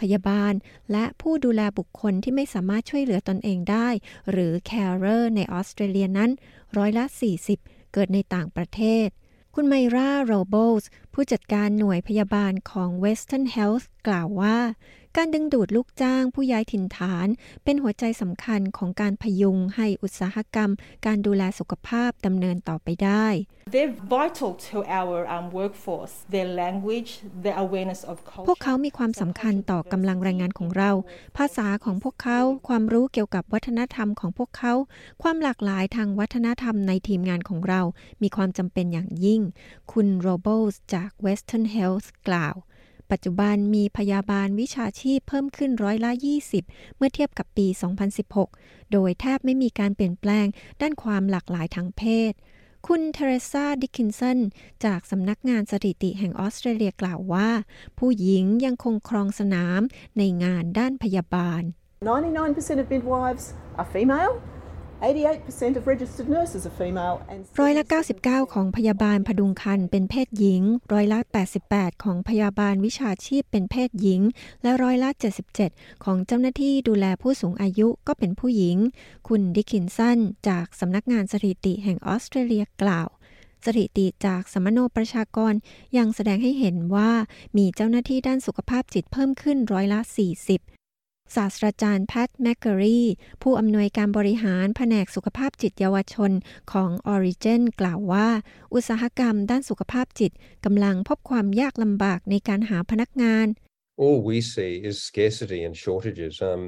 [0.01, 0.53] พยาบาล
[0.93, 3.89] และผู้ดูแลบุคคลที่ไม่สามารถช่วยเหลือตนเองได้
[4.31, 6.31] หรือ carer ในออสเตรเลียนั้น
[6.77, 7.05] ร้อยละ
[7.51, 9.09] 40 เกิดในต่างประเทศ
[9.55, 14.59] คุณไมราโรโบสผู้จัดการหน่วยพยาบาลของ Western Health กล่าวว่า
[15.17, 17.27] การดึงดูดลูกจ้างผู้ย้ายถิ่นฐาน
[17.65, 20.71] เป็นหัวใจสำคัญของการพยุงให้อุตสาหกรรม
[21.07, 23.27] การดูแลสุขภาพดำเนินต่อไปได้
[23.75, 26.15] They're vital to our um, workforce.
[26.35, 27.11] Their language,
[27.45, 28.17] their awareness of
[28.49, 28.63] พวก culture.
[28.65, 30.91] เขามีความสำคัญต่อกำลังแรงงานของเรา
[31.37, 34.75] ภาษาของพวกเขา ความรู้เกี่ยวกับวัฒนธรรมของพวกเขา
[35.23, 37.81] ความหลากหลายทางวัฒนธรรมในทีมงานของเรา
[38.23, 39.41] มีความจำเป็นอย่างยิ่ง
[39.93, 42.55] คุณโรโบสจาก Western Health กล่าว
[43.11, 46.11] ปัจจุบันมีพยาบาลวิชาชีพเพิ่มขึ้นร้อยละ
[46.55, 47.67] 20 เมื่อเทียบกับปี
[48.49, 50.47] 2016 โดยแทบไม่มีการเปลี่ยนแปลง
[50.81, 52.33] ด้านความหลากหลายทางเพศ
[52.87, 54.39] คุณเทเรซาดิคินสัน
[54.85, 57.49] จากสำนักงานสถิติแห่งออสเตรเลียกล่าวว่า
[57.99, 59.81] ผู้หญิงยังคงครองสนาม
[60.19, 61.63] ในงานด้านพยาบาล
[62.03, 63.45] 99% of midwives
[63.79, 64.33] are female.
[65.01, 67.17] 88% of registered nurses are female.
[67.33, 67.85] And ร้อยละ
[68.19, 71.19] 99 ของพยาบาลพดุงครรภ์เป็นเพศหญิง ร้อยละ
[71.63, 74.21] 88 ของพยาบาลวิชาชีพเป็นเพศหญิง
[74.63, 75.11] และร้อยละ
[75.57, 78.77] 77 ของเจ้าหน้าที่ดูแลผู้สูงอายุก็เป็นผู้หญิง
[79.29, 83.09] คุณดิคินสันจากสำนักงานสถิติแห่งออสเตรเลียกล่าว
[83.65, 85.53] สถิติจากสมโนประชากร
[85.97, 87.11] ยังแสดงให้เห็นว่า
[87.57, 90.78] มีเจ้าหน้าที่ด้านสุขภาพจิตเพิ่มขึ้นร้อยละ 40
[91.37, 93.01] ศาสตราจารย์แพทแมคเกอรี
[93.43, 96.33] ผู้อำนวยการบริหารแผนกสุขภาพจิตเยาวชน
[96.73, 98.29] ของ Origin กล่าวว่า
[98.75, 100.33] อุตสาหกรรมด้านสุขภาพจิต
[100.65, 103.49] กำลังพบความยากลำบากในการหาพนักงาน
[104.05, 106.35] All we see is scarcity and shortages.
[106.51, 106.63] Um,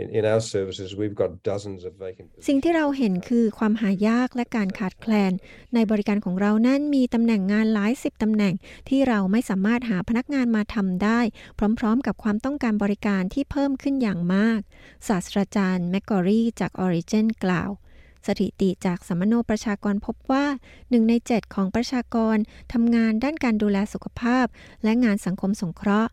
[0.00, 5.32] in, in our services, we've got dozens of vacant สิ่งที่เราเห็นคือความหายากและการขาดแคลน
[5.74, 8.54] ในบริการของเรานั้นมีตำแหน่งงานหลายสิบตำแหน่ง
[8.88, 11.20] ที่เราไม่สามารถหาพนักงานมาทำได้
[11.78, 14.60] พร้อมๆ กับความต้องการบริการที่เพิ่มขึ้นอย่างมาก
[15.08, 17.70] ศาสตราจารย์แมกกอรีจาก Origin กล่าว
[18.26, 20.46] สถิติจากสัมโนประชากรพบว่า
[20.90, 22.36] หนึ่งในเจ็ดของประชากร
[22.72, 24.46] ทำงานด้านการดูแลสุขภาพ
[24.84, 26.10] และงานสังคมสงเคราะห์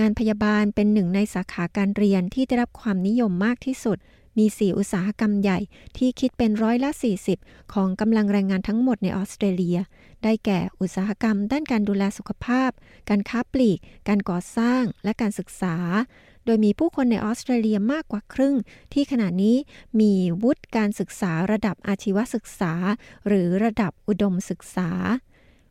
[0.00, 3.98] งานพยาบาลเป็นหนึ่งในสาขาการเรียนที่ได้รับความนิยมมากที่สุด
[4.38, 5.58] มี 4 อุตสาหกรรมใหญ่
[5.96, 6.90] ที่คิดเป็นร้อยละ
[7.32, 9.78] 40 ของกำลังแรงงานทั้งหมดในออสเตรเลีย
[10.22, 12.70] ได้แก่อุตสาหกรรม ด้านการดูแลสุขภาพ
[13.08, 13.78] การค้าปลีก
[14.08, 15.76] การก่อสร้าง และการศึกษา
[16.44, 18.56] โดยมีผู้คนในออสเตรเลียมากกว่าครึ่ง
[18.92, 19.56] ที่ขณะนี้
[20.00, 22.72] มีวุฒิการศึกษาระดับอาชีวศึกษา
[23.26, 24.90] หรือระดับอุดมศึกษา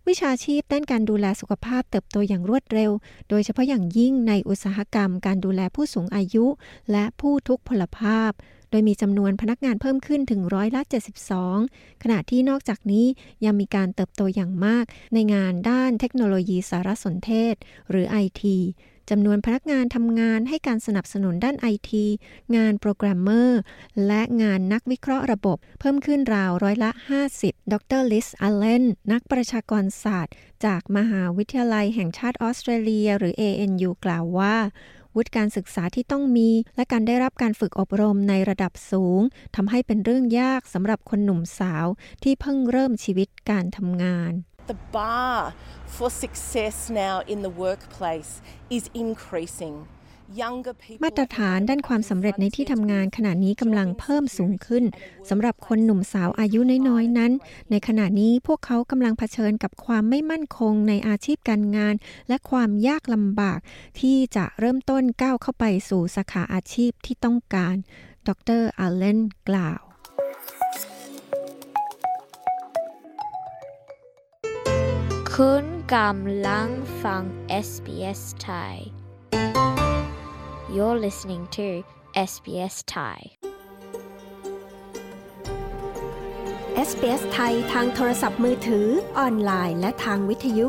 [0.07, 2.91] วิชาชีพด้านการดูแลสุขภาพเติบโตอย่างรวดเร็ว
[3.29, 6.45] โดยเฉพาะอย่างยิ่งในอุตสาหกรรมการดูแลผู้สูงอายุ
[6.91, 8.31] และผู้ทุกพลภาพ
[8.69, 10.81] โดยมีจำนวนพนักงานเพิ่มขึ้นถึงร้อยละ
[11.41, 13.05] 72 ขณะที่นอกจากนี้
[13.45, 17.55] ยังมีการเติบโตอย่างมากในงานด้านเทคโนโลยีสารสนเทศ
[17.89, 18.41] หรือ IT
[19.11, 22.05] จำนวนพนักงานทำงานให้การสนับสนุนด้านไอที
[22.55, 23.59] งานโปรแกรมเมอร์
[24.07, 26.91] และงานนักวิเคราะห์ระบบ เพิ่มขึ้นราวร้อยละ
[27.31, 30.33] 50 ดร.ลิสอัลเลนนักประชากรศาสตร์
[30.65, 34.55] จากมหาวิทยาลัยแห่งชาติออสเตรเลีย หรือ ANU กล่าวว่า
[35.15, 39.21] วุฒิการศึกษาที่ต้องมี และการได้รับการฝึกอบรมในระดับสูง
[39.55, 41.85] ทำให้เป็นเรื่องยากสำหรับคนหนุ่มสาว
[42.23, 44.31] ที่เพิ่งเริ่มชีวิตการทำงาน
[44.71, 45.53] The bar
[45.85, 48.31] for success now in the workplace
[48.69, 49.75] is increasing.
[51.03, 54.83] มาตรฐานด้านความสำเร็จในที่ทำงานขณะนี้กำลังเพิ่มสูงขึ้น
[55.29, 57.31] สำหรับคนหนุ่มสาวอายุน้อยๆนั้น
[57.71, 61.95] ในขณะนี้พวกเขากำลังเผชิญกับความไม่มั่นคงในอาชีพการงาน
[62.27, 63.59] และความยากลำบาก
[63.99, 67.75] ที่จะเริ่มต้นก้าวเข้าไปสู่สาขาอาชีพที่ต้องการ
[68.27, 68.29] ด
[68.59, 69.81] รอัลเลนกล่าว
[75.39, 75.65] คุณ
[75.95, 76.69] กำลัง
[77.03, 77.23] ฟัง
[77.67, 78.75] SBS Thai
[80.75, 81.67] You're listening to
[82.29, 83.19] SBS Thai
[86.87, 88.87] SBS ไทยทางโทรศัพท์มือถือ
[89.19, 90.67] ออนไลน์ และทางวิทยุ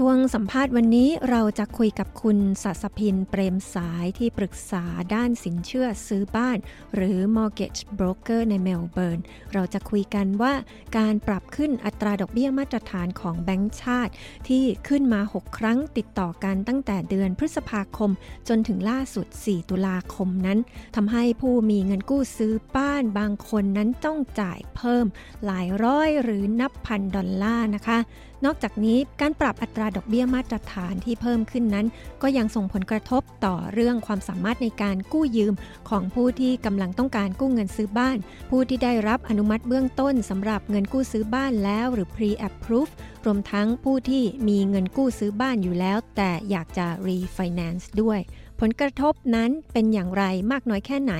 [0.00, 6.58] ช่วงสัมภาษณ์วันนี้เราจะคุยกับคุณสัสพินเปรมสายที่ปรึกษาด้านสินเชื่อซื้อบ้าน
[6.94, 9.20] หรือ mortgage broker ในเมลเบิร์น
[9.52, 10.54] เราจะคุยกันว่า
[10.98, 14.12] การปรับขึ้นอัตราดอกเบี้ยมาตรฐานของแบงก์ชาติ
[14.48, 18.10] ที่ขึ้นมา 6 ครั้งติดต่อกันตั้งแต่เดือนพฤษภาคม
[18.48, 20.58] จนถึงล่าสุด 4 ตุลาคมนั้น
[20.96, 25.06] ทำให้ผู้มีเงินกู้ซื้อบ้านบางคนนั้นต้องจ่ายเพิ่ม
[25.44, 28.00] หลายร้อยหรือนับพันดอลลาร์นะคะ
[28.44, 31.86] นอกจากนี้การปรับอัตราดอกเบี้ยมาตรฐานที่เพิ่มขึ้นนั้น
[32.22, 35.54] ก็ยังส่งผลกระทบต่อเรื่องความสามารถในการกู้ยืม
[35.88, 38.16] ของผู้ที่กำลังต้องการกู้เงินซื้อบ้าน
[38.50, 42.92] ผู้ที่ได้รับอนุมัติเบื้องต้นสำหรับเงินกู้ซื้อบ้านแล้วหรือ pre-approve
[43.24, 48.20] รวมทั้งผู้ที่มีเงินกู้ซื้อบ้านอยู่แล้ว แต่อยากจะ refinance ด้วย
[48.68, 51.14] ลกระทบนั้นเป็นอย่างไรมากน้อยแค่ไหน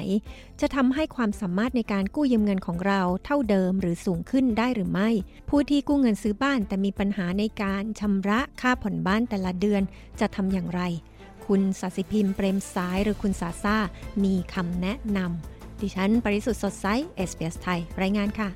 [0.60, 5.08] จะทำให้ความสามารถในการกู้ยืมเงินของเราเท่าเดิมหรือสูงขึ้นได้หรือไม่
[5.48, 9.82] ผู้ที่กู้เงินซื้อบ้านแต่มีปัญหาในการชำระค่าผ่อนบ้านแต่ละเดือน
[10.20, 10.82] จะทำอย่างไร
[11.46, 13.76] คุณสาสิพิมพ์เปรมสายหรือคุณสาซ่า
[14.24, 18.48] มีคำแนะนำดิฉัน ปริสุทธ์สดใสเอสเปสไทย รายงานค่ะ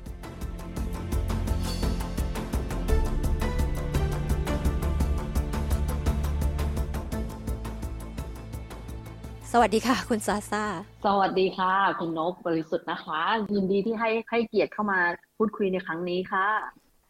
[9.53, 10.65] สวัสดีค่ะ คุณซาซา
[11.05, 13.21] สวัสดีค่ะ คุณนกบริสุทธิ์นะคะ
[13.53, 14.99] ยินดีที่ให้ให้เกียรติเข้ามา
[15.37, 16.47] พูดคุยในครั้งนี้ค่ะ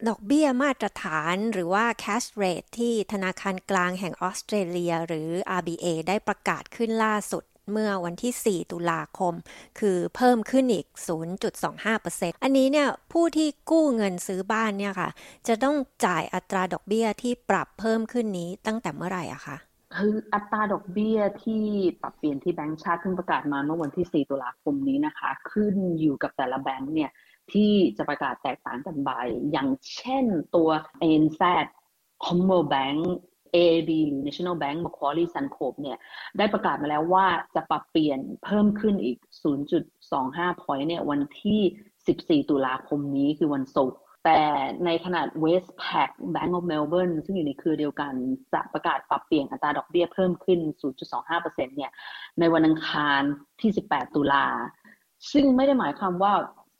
[0.08, 9.34] ดอกเบี้ยมาตรฐานหรือว่า cash rate ที่ธนาคารกลางแห่งออสเตรเลียหรือ RBA ได้ประกาศขึ้นล่าสุดเมื่อวันที่ 4 ตุลาคม
[9.78, 10.86] คือเพิ่มขึ้นอีก
[11.64, 15.10] 0.25%อันนี้เนี่ยผู้ที่กู้เงินซื้อบ้านเนี่ยค่ะ
[15.48, 15.76] จะต้อง
[16.06, 19.58] จ่ายอัตราดอกเบี้ยที่ปรับเพิ่มขึ้นนี้ตั้งแต่เมื่อไหร่อะคะ
[19.96, 21.64] คืออัตราดอกเบี้ยที่
[22.02, 27.10] ปรับเปลี่ยนที่แบงก์ชาติเพิ่งประกาศมาเมื่อวันที่ 4 ตุลาคมนี้นะคะ ขึ้นอยู่กับแต่ละแบงก์เนี่ย
[27.52, 29.10] ที่จะประกาศแตกต่างกันไป
[29.52, 30.24] อย่างเช่น
[30.54, 30.68] ตัว
[31.02, 31.42] ANZ
[32.24, 33.00] Commonwealth Bank
[33.54, 35.98] AAB หรือ National Bank Macquarie Suncorp เนี่ย
[36.38, 39.18] ได้ประกาศมาแล้วว่าจะปรับเปลี่ยนเพิ่มขึ้นอีก
[39.90, 44.40] 0.25 point เนี่ยวันที่ 14 ตุลาคมนี้คือวันศุกร์ แต่
[44.84, 48.12] ในขนาด Westpac Bank of Melbourne ซึ่งอยู่ในเครือเดียวกัน
[48.52, 50.60] จะประกาศปรับเปลี่ยนอัตราดอกเบี้ยเพิ่มขึ้น
[51.18, 51.92] 0.25%เนี่ย
[52.38, 53.22] ในวันอังคาร
[53.60, 54.46] ที่ 18 ตุลา
[55.32, 56.32] ซึ่งไม่ได้หมายความว่า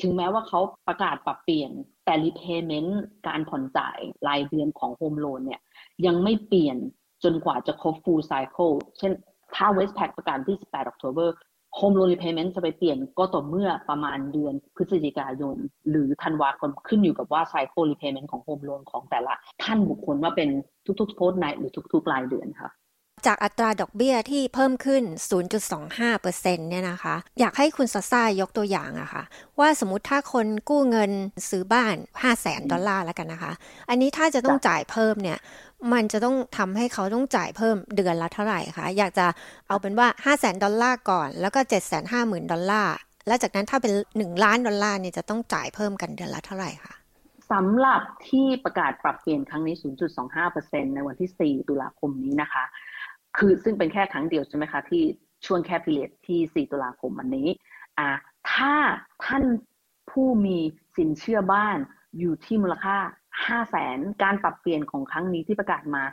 [0.02, 1.70] ถึงแม้ว่าเขาประกาศปรับเปลี่ยน
[2.04, 2.90] แต่ repayment
[3.28, 3.98] การผ่อนจ่าย
[4.28, 5.60] รายเดือนของ home loan เนี่ย
[6.06, 6.76] ยังไม่เปลี่ยน
[7.24, 9.12] จนกว่าจะครบ full cycle เช่น
[9.56, 11.28] ถ้า Westpac ประกาศที่ 18 October
[11.78, 15.56] Home Loan Repayment จะไปเปลี่ยนก็ต่อเมื่อประมาณเดือนพฤศจิกายน
[15.90, 20.48] หรือธันวาคมขึ้นอยู่กับว่า Cycle Repayment ของ Home Loan ของแต่ละท่านบุคคลว่าเป็น
[21.00, 22.70] ทุกๆโพสต์ในหรือทุกๆรายเดือนค่ะ
[23.26, 25.02] จากอัตราดอกเบี้ยที่เพิ่มขึ้น
[25.82, 29.22] 0.25%เนี่ยนะคะ อยากให้คุณซาซ่ายกตัวอย่างอะคะ่ะ
[29.58, 31.10] ว่าสมมติถ้าคนกู้เงิน
[31.50, 33.52] ซื้อบ้าน 5 0 0แสนดอลลาร์แล้วกันนะคะ
[33.88, 35.38] อันนี้ถ้าจะต้องจ่ายเพิ่มเนี่ย
[35.92, 39.26] มันจะต้องทำให้เขาต้องจ่ายเพิ่มเดือนละเท่าไหร่คะ อยากจะ
[39.68, 42.94] เอาเป็นว่า 5 0 0แสนดอลลาร์ก่อน แล้วก็7 5 0 0 0 0ดอลลาร์
[43.26, 46.94] แล้วจากนั้นถ้าเป็น 1 ล้านดอลลาร์เนี่ยจะต้องจ่ายเพิ่มกันเดือนละเท่าไหร่คะ
[47.52, 49.76] สำหรับที่ประกาศปรับเปลี่ยนครั้งนี้
[50.34, 52.64] 0.25%ในวันที่ 4 ตุลาคมนี้นะคะ
[53.36, 55.02] คือซึ่งเป็นแค่ครั้งเดียวใช่ไหมคะที่
[55.46, 57.48] ช่วงแค่พิเรดที่ 4 ตุลาคมวันนี้
[57.98, 58.08] อ่า
[58.52, 58.74] ถ้า
[59.24, 59.44] ท่าน
[60.10, 60.58] ผู้มี
[60.96, 61.78] สินเชื่อบ้าน
[62.18, 62.96] อยู่ที่มูลค่า
[63.38, 66.04] 5 0 0แสนการปรับเปลี่ยนของครั้งนี้ที่ประกาศมา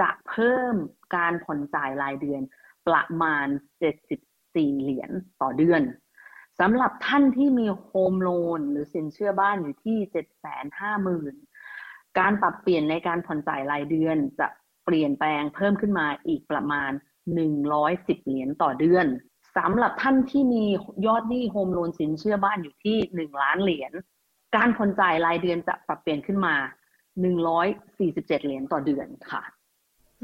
[0.00, 0.74] จะเพิ่ม
[1.16, 2.42] การผ่อนจ่ายรายเดือน
[2.88, 3.46] ประมาณ
[4.18, 5.10] 74 เหรียญ
[5.40, 5.82] ต่อเดือน
[6.60, 9.98] สำหรับท่านที่มี home loan หรือสินเชื่อบ้านอยู่ที่
[11.48, 14.46] 750,000 การปรับเปลี่ยนในการผ่อนจ่ายรายเดือนจะ
[14.84, 16.90] เปลี่ยนแปลงเพิ่มขึ้นมาอีกประมาณ
[17.58, 19.06] 110 เหรียญต่อเดือน
[19.56, 20.64] สำหรับท่านที่มี
[21.06, 23.92] ยอดหนี้ home loan สินเชื่อบ้านอยู่ที่ 1 ล้านเหรียญ
[24.54, 26.54] การผ่อนจ่ายรายเดือนจะปรับเปลี่ยนขึ้นมา
[27.30, 29.42] 147 เหรียญต่อเดือนค่ะ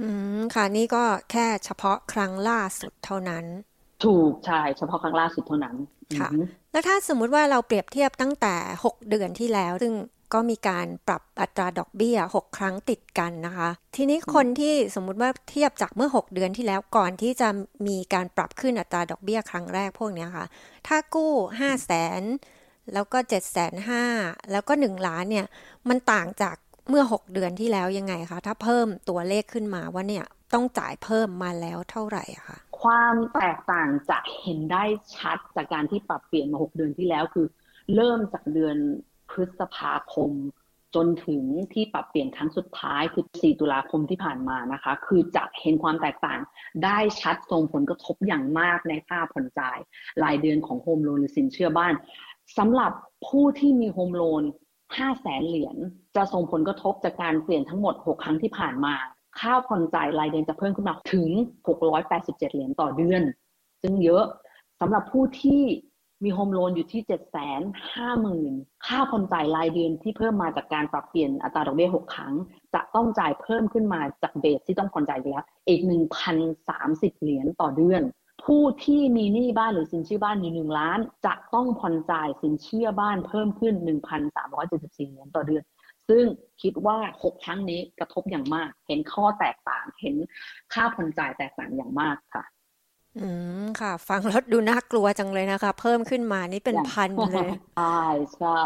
[0.00, 0.08] อื
[0.38, 3.44] ม ค่ะ นี่ก็แค่เฉพาะครั้งล่าสุดเท่านั้น
[4.04, 5.76] ถูก ใช่ เฉพาะครั้งล่าสุดเท่านั้น
[6.18, 6.28] ค่ะ
[6.72, 8.54] แล้วถ้าสมมุติว่าเราเปรียบเทียบตั้งแต่
[8.84, 9.94] 6 เดือนที่แล้ว ซึ่ง
[10.34, 17.48] ก็มีการปรับอัตราดอกเบี้ย 6 ครั้งติดกันนะคะ ทีนี้คนที่สมมุติว่าเทียบจากเมื่อ 6 เดือนที่แล้วก่อนที่จะ
[17.86, 20.46] มีการปรับขึ้นอัตราดอกเบี้ยครั้งแรกพวกนี้ค่ะ
[20.86, 22.22] ถ้ากู้ 5 0 0แสน
[22.92, 25.46] แล้วก็7 5 0 0 0แล้วก็ 1 ล้านเนี่ย
[25.88, 26.56] มันต่างจาก
[26.88, 34.84] เมื่อ 6 เดือนที่แล้วยังไงคะ ถ้าเพิ่มตัวเลขขึ้นมาว่าเนี่ยต้องจ่ายเพิ่มมาแล้วเท่าไหร่คะความแตกต่างจะเห็นได้
[35.16, 37.46] ชัดจากการที่ปรับเปลี่ยนมา 6 เดือนที่แล้วคือ
[37.94, 38.76] เริ่มจากเดือน
[39.30, 40.30] พฤษภาคม
[40.94, 41.42] จนถึง
[41.72, 46.40] ที่ปรับเปลี่ยนครั้งสุดท้ายคือ 4 ตุลาคมที่ผ่านมานะคะ คือจะเห็นความแตกต่าง
[46.84, 49.78] ได้ชัดส่งผลกระทบอย่างมากในค่าผ่อนจ่าย
[50.22, 51.94] รายเดือนของ home loan หรือสินเชื่อบ้าน
[52.58, 52.92] สำหรับ
[53.28, 54.42] ผู้ที่มี home loan
[54.82, 55.76] 5แสนเหรียญ
[56.16, 58.94] จะส่งผลกระทบจากการเปลี่ยนทั้งหมด 6 ครั้งที่ผ่านมา
[59.38, 61.28] ค่าผ่อนจ่ายรายเดือนจะเพิ่มขึ้นมาถึง
[61.88, 63.22] 687 เหรียญต่อเดือน
[63.82, 64.24] ซึ่งเยอะ
[64.80, 65.62] สำหรับผู้ที่
[66.24, 67.60] มีโฮมโลนอยู่ที่เจ็ดแสน
[67.94, 68.52] ห้าหมื่น
[68.86, 72.34] ค่าผ่อนจ่ายรายเดือนที่เพิ่มมาจากการปรับเปลี่ยนอัตราดอกเบี้ยหกครั้ง
[72.74, 76.36] จะต้องจ่ายเพิ่มขึ้นมาจากเบสที่ต้องผ่อนจ่ายไปแล้วอีกหนึ่งพัน
[76.68, 78.02] สามสิบเหรียญต่อเดือน
[78.44, 85.62] ผู้ที่มีหนี้บ้านหรือสินเชื่อบ้านอยู่หนึ่งล้าน จะต้องผ่อนจ่ายสินเชื่อบ้านเพิ่มขึ้นหนึ่งพันสามร้อยเจ็ดสิบสี่เหรียญต่อเดือน
[86.08, 86.24] ซึ่ง
[86.62, 90.16] คิดว่าหกครั้งนี้กระทบอย่างมาก เห็นข้อแตกต่าง เห็น
[90.72, 92.44] ค่าผ่อนจ่ายแตกต่างอย่างมากค่ะ
[93.18, 93.28] อื
[93.62, 98.02] มค่ะ ฟังแล้วดูน่ากลัวจังเลยนะคะ เพิ่มขึ้นมานี่เป็นพันเลย ใช่
[98.36, 98.58] ใช่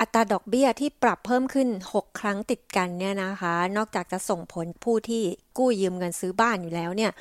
[0.00, 5.22] อัตราดอกเบี้ยที่ปรับเพิ่มขึ้น 6 ครั้งติดกันเนี่ยนะคะ นอกจากจะส่งผลผู้ที่
[5.58, 7.12] กู้ยืมเงินซื้อบ้านอยู่แล้วเนี่ย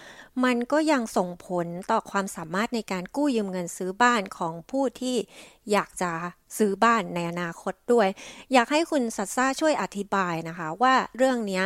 [0.43, 5.15] มันก็ยังส่งผลต่อความสามารถในการกู้ยืมเงินซื้อบ้านของผู้ที่
[5.71, 6.11] อยากจะ
[6.57, 8.07] ซื้อบ้านในอนาคตด้วย
[8.53, 11.61] อยากให้คุณสัตซ่าช่วยอธิบายนะคะ ว่าเรื่องนี้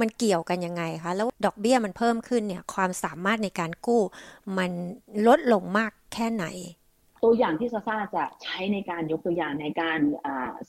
[0.00, 4.02] มันเกี่ยวกันยังไงคะ แล้วดอกเบี้ยมันเพิ่มขึ้นเนี่ยความสามารถในการกู้
[4.58, 4.70] มัน
[5.26, 6.46] ลดลงมากแค่ไหน
[7.24, 9.98] ตัวอย่างที่ซาซาจะใช้ในการยกตัวอย่างในการ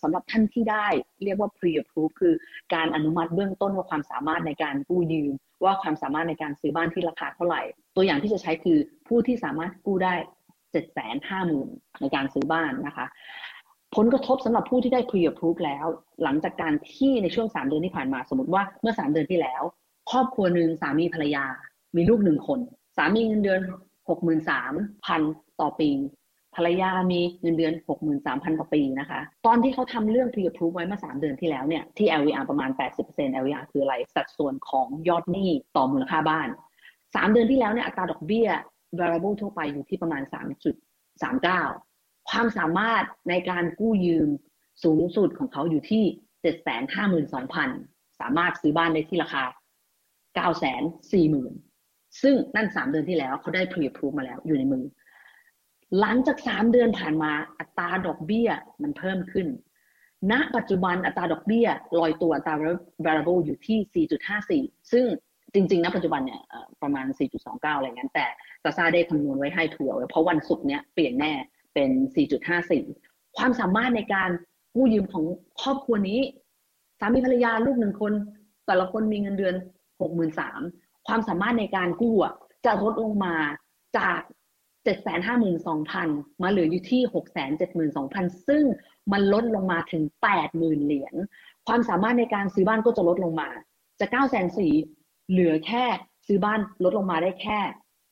[0.01, 0.87] สำหรับท่านที่ได้
[1.23, 2.33] เรียกว่า pre approve คือ
[2.73, 5.33] การอนุมัติเบื้องต้นว่าความสามารถในการกู้ยืม
[5.63, 7.61] ว่าความสามารถในการซื้อบ้านที่ราคาเท่าไหร่
[7.95, 8.77] ตัวอย่างที่จะใช้คือ
[9.07, 10.15] ผู้ที่สามารถกู้ได้
[10.71, 11.69] เจ็ดแสนห้าหมื่น
[12.01, 13.05] ในการซื้อบ้านนะคะ
[13.95, 15.85] ผลกระทบสำหรับผู้ที่ได้ pre approve แล้ว
[16.23, 19.61] หลังจากการที่ในช่วงสามเดือนที่ผ่านมาสมมติว่าเมื่อสามเดือนที่แล้ว
[20.11, 21.45] ครอบครัวหนึ่งสามีภรรยา
[21.95, 22.59] มีลูกหนึ่งคน
[22.97, 23.61] สามีเงินเดือน
[24.09, 24.73] หกหมื่นสาม
[25.05, 25.21] พัน
[25.61, 25.89] ต่อปี
[26.55, 32.69] ภรรยามีเงินเดือนหกหมื่นสามพันต่อปีนะคะ ตอนที่เขาทำเรื่อง pre approve ไว้เมื่อสามเดือนที่แล้วเนี่ย ที่ LVR ประมาณ
[33.05, 36.47] 80% LVR คืออะไร สัดส่วนของยอดหนี้ต่อมูลค่าบ้าน
[37.15, 38.49] สามเดือนที่แล้วเนี่ยอัตราดอกเบี้ย
[38.99, 40.23] variable ทั่วไปอยู่ที่ประมาณ
[41.45, 44.29] 3.39 ความสามารถในการกู้ยืม
[44.83, 46.03] สูงสุดของเขาอยู่ที่
[47.31, 49.43] 752,000 สามารถซื้อบ้านได้ที่ราคา
[50.43, 54.83] 940,000 ซึ่งนั่น 3 เดือนที่แล้วเขาได้ pre approve มาแล้วอยู่ในมือ
[55.99, 58.49] หลังจาก3เดือนผ่านมาอัตราดอกเบี้ย
[58.81, 59.47] มันเพิ่มขึ้น
[60.31, 61.67] ณ ปัจจุบันอัตราดอกเบี้ย
[61.99, 62.55] ลอยตัวอัตรา
[63.05, 64.07] variable อยู่ที่
[64.77, 65.05] 4.54 ซึ่ง
[65.53, 66.41] จริงๆ ณ ปัจจุบันเนี่ย
[66.81, 67.05] ประมาณ
[67.41, 68.25] 4.29 อะไรเงี้ยแต่
[68.63, 71.33] ซาซาได้คำนวณไว้ให้ถั่วเพราะวันศุกร์เนี้ยเปลี่ยนแน่
[71.73, 71.89] เป็น
[72.63, 74.29] 4.54 ความสามารถในการ
[74.75, 75.25] กู้ยืมของ
[75.61, 76.19] ครอบครัวนี้
[76.99, 78.13] สามีภรรยาลูกหนึ่งคน
[78.65, 79.55] แต่ละคนมีเงินเดือน
[80.31, 82.15] 63,000 ความสามารถในการกู้
[82.65, 83.35] จะลดลงมา
[83.97, 84.19] จาก
[84.85, 87.01] 752,000 มาเหลืออยู่ที่
[87.73, 88.63] 672,000 ซึ่ง
[89.11, 90.03] มันลดลงมาถึง
[90.43, 91.15] 80,000 เหรียญ
[91.67, 93.49] ความสามารถในการซื้อบ้านก็จะลดลงมา
[93.99, 94.09] จาก
[94.69, 95.85] 904,000 เหลือแค่
[96.27, 97.59] ซื้อบ้านลดลงมาได้แค่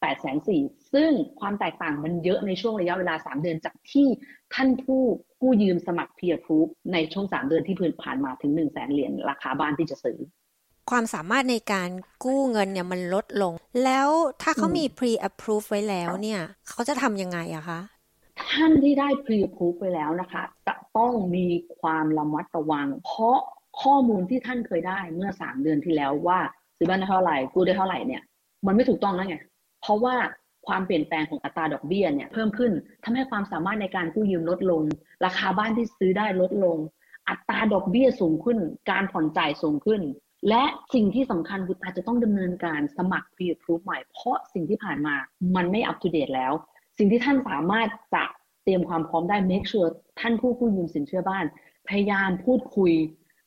[0.03, 4.07] 8 4 0 0 0 ซึ่งความแตกต่างมันเยอะในช่วงระยะเวลา 3 เดือนจากที่
[4.53, 5.01] ท่านผู้
[5.41, 10.17] กู้ยืมสมัคร peer proof ในช่วง 3 เดือนที่ผ่านมาถึง 1 0 0 0 0แสนเหรียญราคาบ้านที่จะซื้อ
[10.89, 11.89] ความสามารถในการ
[12.23, 13.53] กู้เงินเนี่ยมันลดลง
[13.83, 14.09] แล้ว
[14.41, 17.79] ถ้าเขามี pre approve ไว้แล้วเนี่ย เขาจะทำยังไงอะคะ
[18.51, 21.45] ท่านที่ได้ pre approve ไปแล้วนะคะ จะต้องมี
[21.79, 23.37] ความระมัดระวัง เพราะ
[23.81, 26.39] ข้อมูลที่ท่านเคยได้เมื่อ3เดือนที่แล้วว่า
[26.77, 28.21] ซื้อบ้านได้เท่าไหร่กู้ได้เท่าไหร่เนี่ย
[28.65, 29.37] มันไม่ถูกต้องแล้วไง
[29.81, 30.15] เพราะว่า
[30.67, 32.71] ความเปลี่ยนแปลงของอัตราดอกเบี้ยเนี่ยเพิ่มขึ้น
[33.03, 34.81] ทำให้ความสามารถในการกู้ยืมลดลง
[35.25, 36.77] ราคาบ้านที่ซื้อได้ลดลง
[37.29, 38.57] อัตราดอกเบี้ยสูงขึ้น
[38.91, 40.01] การผ่อนจ่ายสูงขึ้น
[40.49, 40.63] และ
[40.93, 45.15] สิ่งที่สำคัญคืออาจจะต้องดำเนินการสมัคร pre-approve ใหม่ เพราะสิ่งที่ผ่านมา
[45.55, 46.53] มันไม่ up to date แล้ว
[46.97, 48.25] สิ่งที่ท่านสามารถจะ
[48.63, 49.89] เตรียมความพร้อมได้ make sure
[50.19, 51.45] ท่านผู้กู้ยืมสินเชื่อบ้าน
[51.87, 52.93] พยายามพูดคุย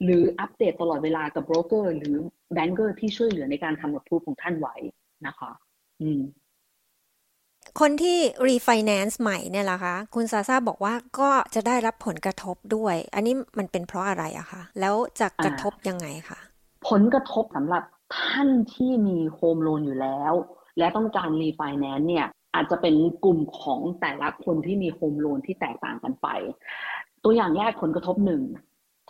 [0.03, 2.17] หรืออัปเดตตลอดเวลากับโบรกเกอร์หรือ
[2.53, 4.77] bank er ที่ช่วยเหลือในการทำ approve ของท่านไว้
[5.27, 5.51] นะคะ
[6.03, 6.21] อืม
[7.81, 16.39] คนที่รีไฟแนนซ์ใหม่เนี่ยล่ะคะ คุณซาซาบอกว่าก็จะได้รับผลกระทบด้วย อันนี้มันเป็นเพราะอะไรอะคะ แล้วจะกระทบยังไงคะ
[16.89, 17.83] ผลกระทบสำหรับ
[18.19, 20.33] ท่านที่มี home loan อยู่แล้ว
[20.79, 26.29] และต้องการรีไฟแนนซ์เนี่ยอาจจะเป็นกลุ่มของแต่ละคนที่มี home loan ที่แตกต่างกันไป
[27.25, 28.43] ตัวอย่างแรกผลกระทบหนึ่ง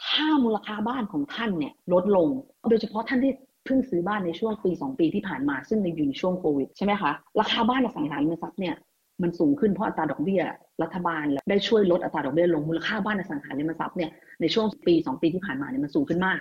[0.05, 2.29] ถ้ามูลค่าบ้านของท่านเนี่ยลดลง
[2.69, 3.33] โดยเฉพาะท่านที่
[3.65, 8.75] เพิ่งซื้อบ้านในช่วงปี 2 ปีที่ผ่านมาซึ่งในอยู่ในช่วงโควิดใช่ไหมคะราคาบ้านอสังหาริมทรัพย์เนี่ย
[9.23, 10.43] มันสูงขึ้นเพราะอัตราดอกเบี้ย
[10.83, 14.11] รัฐบาลได้ช่วยลดอัตราดอกเบี้ยลงมูลค่าบ้านอสังหาริมทรัพย์เนี่ย
[14.41, 16.41] ในช่วงปี 2 ปีที่ผ่านมาเนี่ยมันสูงขึ้นมาก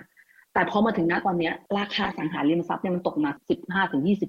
[0.56, 3.30] แต่พอมาถึงณตอนนี้ราคาอสังหาริมทรัพย์เนี่ยมันตกมา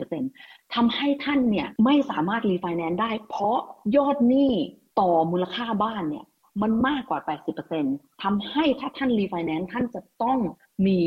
[0.07, 3.59] 15-20%ทำให้ท่านเนี่ยไม่สามารถรีไฟแนนซ์ได้ เพราะ
[3.97, 4.51] ยอดหนี้
[4.99, 6.25] ต่อมูลค่าบ้านเนี่ย
[6.61, 7.19] มันมากกว่า
[7.71, 10.37] 80%ทำให้ถ้าท่านรีไฟแนนซ์ท่านจะต้อง
[10.85, 10.97] มี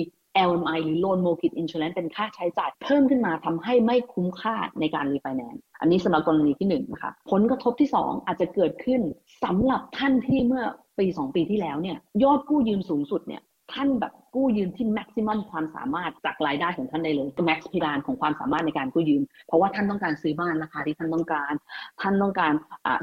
[0.51, 9.01] LMI หรือ Loan Mortgage Insurance เป็นค่าใช้จ่ายเพิ่มขึ้นมาทำให้ไม่คุ้มค่าในการรีไฟแนนซ์อันนี้สำหรับกรณีที่1นนะคะผลกระทบที่ 2 อาจจะเกิดขึ้น
[9.45, 10.65] สำหรับท่านที่เมื่อ
[10.99, 13.43] ปี 2 ปีที่แล้วเนี่ยยอดกู้ยืมสูงสุดเนี่ย
[13.73, 21.53] ท่านแบบกู้ยืมที่แม็กซิมัมความสามารถจากรายได้ของท่านได้เลยแม็กซ์พิรานของความสามารถในการกู้ยืม เพราะว่าท่านต้องการซื้อบ้านราคาที่ท่านต้องการ
[22.01, 22.53] ท่านต้องการ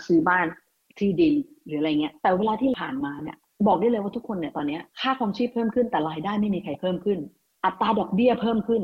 [0.07, 0.45] ซื้อบ้าน
[0.97, 1.33] ที่ดิน
[1.65, 3.37] หรืออะไรเงี้ยแต่เวลาที่ผ่านมาเนี่ย
[3.67, 7.19] บอกได้เลยว่าทุกคนเนี่ยตอนนี้ค่าครองชีพเพิ่มขึ้นแต่รายได้ไม่มีใครเพิ่มขึ้น
[7.65, 8.83] อัตราดอกเบี้ยเพิ่มขึ้น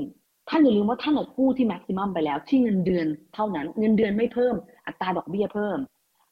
[0.50, 4.56] ท่านอย่าลืมว่าท่านกู้ที่ maximum ไปแล้ว ที่เงินเดือนเท่านั้น เงินเดือนไม่เพิ่ม
[4.88, 5.78] อัตราดอกเบี้ยเพิ่ม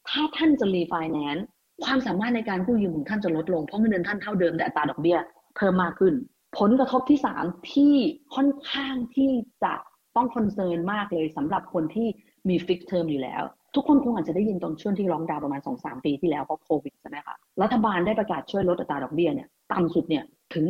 [0.08, 1.46] ถ้าท่านจะรีไฟแนนซ์
[1.84, 5.18] ความสามารถในการกู้ยืมของท่านจะลดลงเพราะเงินเดือนท่านเท่าเดิมแต่อัตราดอกเบี้ย
[5.56, 6.14] เพิ่มมากขึ้น
[6.58, 7.94] ผลกระทบที่สามที่
[8.34, 9.30] ค่อนข้างที่
[9.64, 9.74] จะ
[10.16, 12.08] ต้อง concern มากเลยสำหรับคนที่
[12.48, 13.42] มี fixed term อยู่แล้ว
[13.74, 20.24] ทุกคนคงอาจจะได้ยินตอนช่วงที่ล็อกดาวน์ประมาณสองสามปีที่แล้วเพราะโควิดใช่ไหมคะรัฐบาลได้ประกาศช่วยลดอัตราดอกเบี้ยเนี่ยต่ำสุดเนี่ย
[20.54, 20.64] ถึง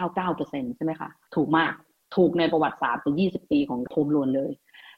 [0.00, 1.72] 1.99%ใช่ไหมคะ ถูกมาก
[2.16, 4.52] ถูกในประวัติศาสตร์เป็น20 ปีของ home loan เลย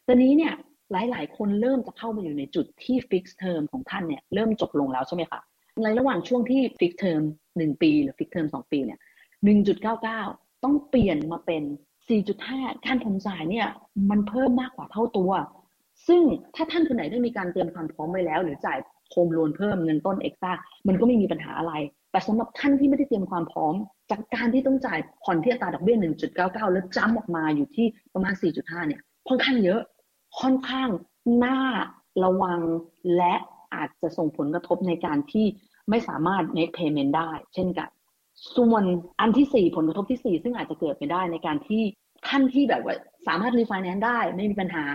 [0.06, 0.54] ตอนนี้เนี่ย
[0.92, 5.40] หลาย ๆ คนเริ่มจะเข้ามาอยู่ในจุดที่ fixed term ของท่านเนี่ยเริ่มจบลงแล้วใช่ไหมคะ
[5.82, 7.22] ในระหว่างช่วงที่ fixed term
[7.52, 8.98] 1ปี หรือ fixed term 2ปีเนี่ย
[9.62, 11.62] 1.99ต้องเปลี่ยนมาเป็น
[12.24, 13.68] 4.5การผ่อนจ่ายเนี่ย
[14.10, 15.32] มันเพิ่มมากกว่าเท่าตัว
[16.06, 16.22] ซึ่ง
[16.54, 18.78] ถ้าท่านคนไหนได้มีการเตรียมความพร้อมไว้แล้ว หรือจ่าย
[19.10, 20.52] โฮมโลนเพิ่มเงินต้นเอ็กซ่า
[20.88, 21.72] มันก็ไม่มีปัญหาอะไร
[22.10, 23.74] แต่สำหรับท่านที่ไม่ได้เตรียมความพร้อม
[24.10, 25.96] จากการที่ต้องจ่ายผ่อนที่อัตราดอกเบี้ย
[26.34, 29.80] 1.99 แล้วจ้ำออกมาอยู่ที่ประมาณ 4.5 เนี่ย ค่อนข้างเยอะ
[30.40, 30.88] ค่อนข้าง
[31.44, 31.58] น่า
[32.24, 32.60] ระวัง
[33.16, 33.34] และ
[33.74, 35.46] อาจจะส่งผลกระทบในการที่
[35.90, 37.88] ไม่สามารถ make payment ได้ เช่นกัน
[38.56, 38.84] ส่วน
[39.20, 41.82] อันที่ 4 ผลกระทบที่ 4 ซึ่งอาจจะเกิดไปได้ในการที่
[42.28, 42.96] ท่านที่แบบว่า
[43.26, 44.86] สามารถรีไฟแนนซ์ได้ไม่มีปัญหา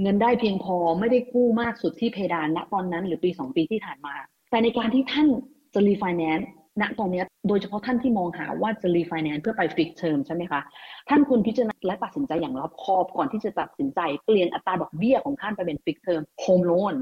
[0.00, 4.14] เงินได้เพียงพอไม่ได้กู้มากสุดที่เพดานณตอนนั้น หรือปี 2 ปีที่ผ่านมา
[4.50, 5.26] แต่ในการที่ท่าน
[5.74, 6.48] จะรีไฟแนนซ์
[6.80, 10.60] ณตอนนี้โดยเฉพาะท่านที่มองหาว่าจะรีไฟแนนซ์เพื่อไป fixed term ใช่ไหมคะ
[11.08, 16.94] ท่านควรพิจารณาและตัดสินใจอย่างรอบคอบก่อนที่จะตัดสินใจเปลี่ยนอัตราดอกเบี้ยของท่านไปเป็น fixed term home loan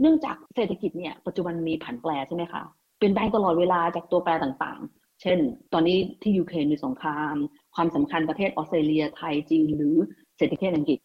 [0.00, 2.62] เนื่องจากเศรษฐกิจเนี่ยปัจจุบันมีผันแปรใช่ไหมคะ
[2.98, 5.38] เปลี่ยนแปลงตลอดเวลาจากตัวแปรต่างๆ เช่น
[5.72, 7.34] ตอนนี้ที่ยูเครนมีสงคราม
[7.74, 9.96] ความสำคัญประเทศออสเตรเลียไทยจีนหรือ
[10.38, 10.98] เศรษฐกิจอังกฤษ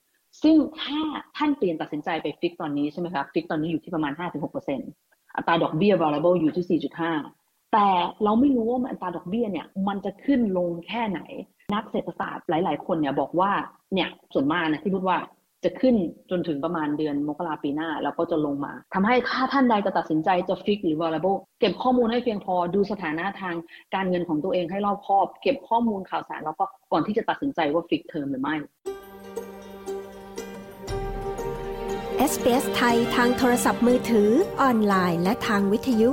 [0.44, 1.00] ซึ่งถ้า
[1.38, 4.14] ท่านเปลี่ยนตัดสินใจไป fix ตอนนี้ใช่ไหมคะ fix ตอนนี้อยู่ที่ประมาณ
[4.74, 6.82] 5-6%อัตราดอกเบี้ย variable อยู่ที่
[7.22, 7.88] 4.5 แต่
[8.24, 11.20] เราไม่รู้ว่าอัตราดอกเบี้ยเนี่ยมันจะขึ้นลงแค่ไหน
[11.74, 13.52] นักเศรษฐศาสตร์หลาย ๆ คนเนี่ยบอกว่า
[13.94, 15.18] เนี่ยส่วนมากนะที่พูดว่า
[15.66, 15.96] จะขึ้น
[16.32, 23.56] จนถึงประมาณเดือนมกราปีหน้า แล้วก็จะลงมาทำให้ถ้าท่านใดจะตัดสินใจจะ fix หรือ variable เก็บข้อมูลให้เพียงพอดูสถานะทาง
[23.96, 28.56] การเงินของตัวเองให้รอบคอบ เก็บข้อมูลข่าวสารแล้วก็ก่อนที่จะตัดสินใจว่าฟิกเทอมหรือไม่
[32.32, 34.30] SBS ไทยทางโทรศัพท์มือถือ
[34.62, 36.12] ออนไลน์ และทางวิทยุ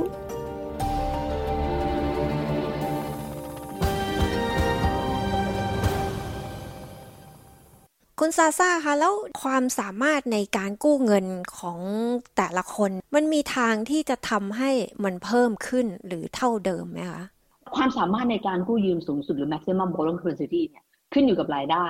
[8.22, 11.26] คุณซาซาคะแล้วความสามารถในการกู้เงิน
[11.58, 11.78] ของ
[12.36, 14.70] แต่ละคน มันมีทางที่จะทำให้
[15.04, 17.22] มันเพิ่มขึ้นหรือเท่าเดิมไหมคะ
[17.76, 21.86] ความสามารถในการกู้ยืมสูงสุดหรือ maximum borrowing capacity เนี่ยขึ้นอยู่กับรายได้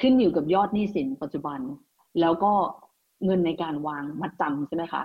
[0.00, 1.60] ขึ้นอยู่กับยอดหนี้สินปัจจุบัน
[2.20, 2.52] แล้วก็
[3.24, 5.02] เงินในการวางมัดจำใช่ไหมคะ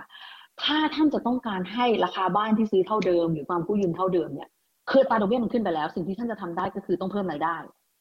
[0.62, 4.48] ถ้าท่านจะต้องการให้ราคาบ้านที่ซื้อเท่าเดิม หรือความกู้ยืมเท่าเดิมเนี่ย
[4.90, 7.56] คือตาดอกเบี้ยมันขึ้นไปแล้ว สิ่งที่ท่านจะทำได้ก็คือต้องเพิ่มรายได้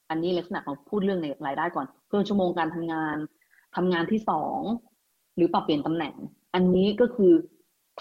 [0.09, 3.17] อันนี้ลักษณะของพูดเรื่องในรายได้ก่อน เพิ่มชั่วโมงการทำงาน
[3.75, 4.59] ทำงานที่สอง
[5.35, 6.15] หรือปรับเปลี่ยนตำแหน่ง
[6.53, 7.33] อันนี้ก็คือ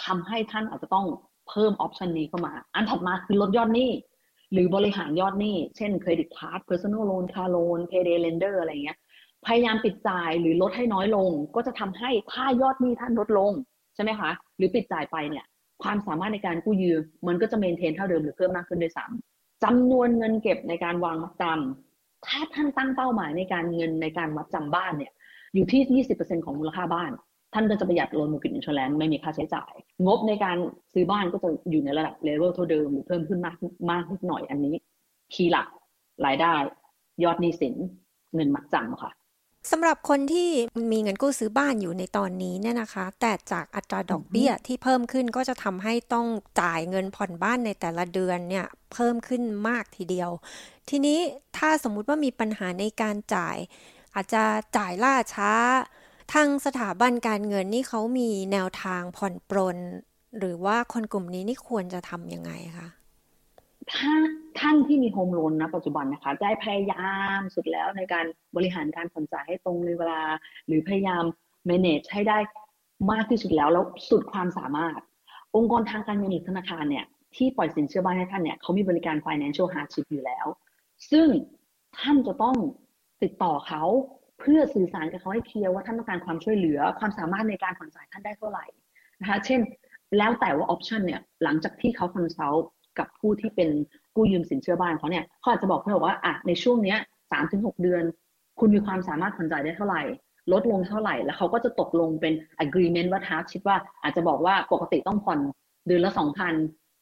[0.04, 1.06] ทำให้ท่านอาจจะต้อง
[1.48, 3.90] เพิ่มออปชันนี้เข้ามา อันถัดมาคือลดยอดหนี้
[4.52, 8.98] หรือบริหารยอดหนี้ เช่นเครดิตการ์ด personal loan car loan payday lender อะไรเงี้ย
[9.46, 13.52] พยายามปิดจ่ายหรือลดให้น้อยลง ก็จะทำให้ค่ายอดหนี้ท่านลดลง
[13.94, 15.44] ใช่ไหมคะ หรือปิดจ่ายไปเนี่ย
[15.82, 21.89] ความสามารถในการกู้ยืมมันก็จะเมนเทนเท่าเดิมหรือเพิ่มมากขึ้นด้วยซ้ำจำนวนเงินเก็บในการวางมัดจำ
[22.26, 25.12] ถ้าท่านตั้งเป้าหมายในการเงินในการมัดจำบ้านเนี่ย
[25.54, 27.10] อยู่ที่ 20%ของมูลค่าบ้าน
[27.54, 29.72] ท่านก็จะประหยัด loan mortgage insurance ไม่มีค่าใช้จ่าย
[30.06, 30.56] งบในการ
[30.92, 33.56] ซื้อบ้านก็จะอยู่ในระดับเลเวลเท่าเดิมหรือเพิ่มขึ้นมาก
[33.90, 34.74] มากนิดหน่อยอันนี้
[35.34, 35.66] key หลัก
[36.26, 36.52] รายได้
[37.24, 37.74] ยอดหนี้สิน
[38.34, 39.10] เงินมัดจำค่ะ
[39.70, 40.50] สำหรับคนที่
[40.92, 46.26] มีเงินกู้ซื้อบ้านอยู่ในตอนนี้เนี่ยนะคะ แต่จากอัตราดอกเบี้ยที่เพิ่มขึ้นก็จะทำให้ต้อง
[46.60, 50.30] จ่ายเงินผ่อนบ้านในแต่ละเดือนเนี่ยเพิ่มขึ้นมากทีเดียว
[50.88, 51.18] ทีนี้
[51.56, 53.56] ถ้าสมมุติว่ามีปัญหาในการจ่าย
[54.14, 54.42] อาจจะ
[54.76, 55.52] จ่ายล่าช้า
[56.32, 59.76] ทางสถาบันการเงินนี่เขามีแนวทางผ่อนปรน
[60.38, 62.88] หรือว่าคนกลุ่มนี้นี่ควรจะทำยังไงคะ
[63.94, 64.12] ถ้า
[64.60, 68.24] ท่านที่มีโฮมโลนนะปัจจุบันนะคะได้พยายามสุดแล้วในการ
[68.56, 70.22] บริหารการผ่อนจ่ายให้ตรงในเวลา
[70.66, 71.24] หรือพยายาม
[71.70, 72.38] manage ให้ได้
[73.12, 75.00] มากที่สุดแล้วแล้วสุดความสามารถ
[75.56, 80.46] องค์กรทางการเงินหรือธนาคารเนี่ยที่ปล่อยสินเชื่อบ้านให้ท่านเนี่ยเขามีบริการ financial hardship อยู่แล้ว
[81.10, 81.26] ซึ่ง
[81.98, 82.56] ท่านจะต้อง
[83.22, 83.82] ติดต่อเขา
[84.40, 88.64] เพื่อสื่อสารกับเขาให้เคลียร์ว่าท่านต้องการความช่วยเหลือความสามารถในการผ่อนจ่ายท่านได้เท่าไหร่
[89.20, 89.60] นะคะเช่น
[90.18, 92.68] แล้วแต่ว่า option เนี่ยหลังจากที่เขา consult
[92.98, 93.68] กับผู้ที่เป็น
[94.16, 96.98] กู้ยืมสินเชื่อบ้านเขาเนี่ยเขาอาจจะบอกเขาบอกว่าอะในช่วงเนี้ย
[97.32, 98.02] สามถึงหกเดือน
[98.58, 100.02] คุณมีความสามารถผ่อนจ่ายได้เท่าไหร่
[100.52, 102.32] ลดลงเท่าไหร่ แล้วเขาก็จะตกลงเป็น
[102.64, 105.40] agreement ว่าทับชิดว่าอาจจะบอกว่าปกติต้องผ่อน
[105.86, 106.54] เดือนละสองพัน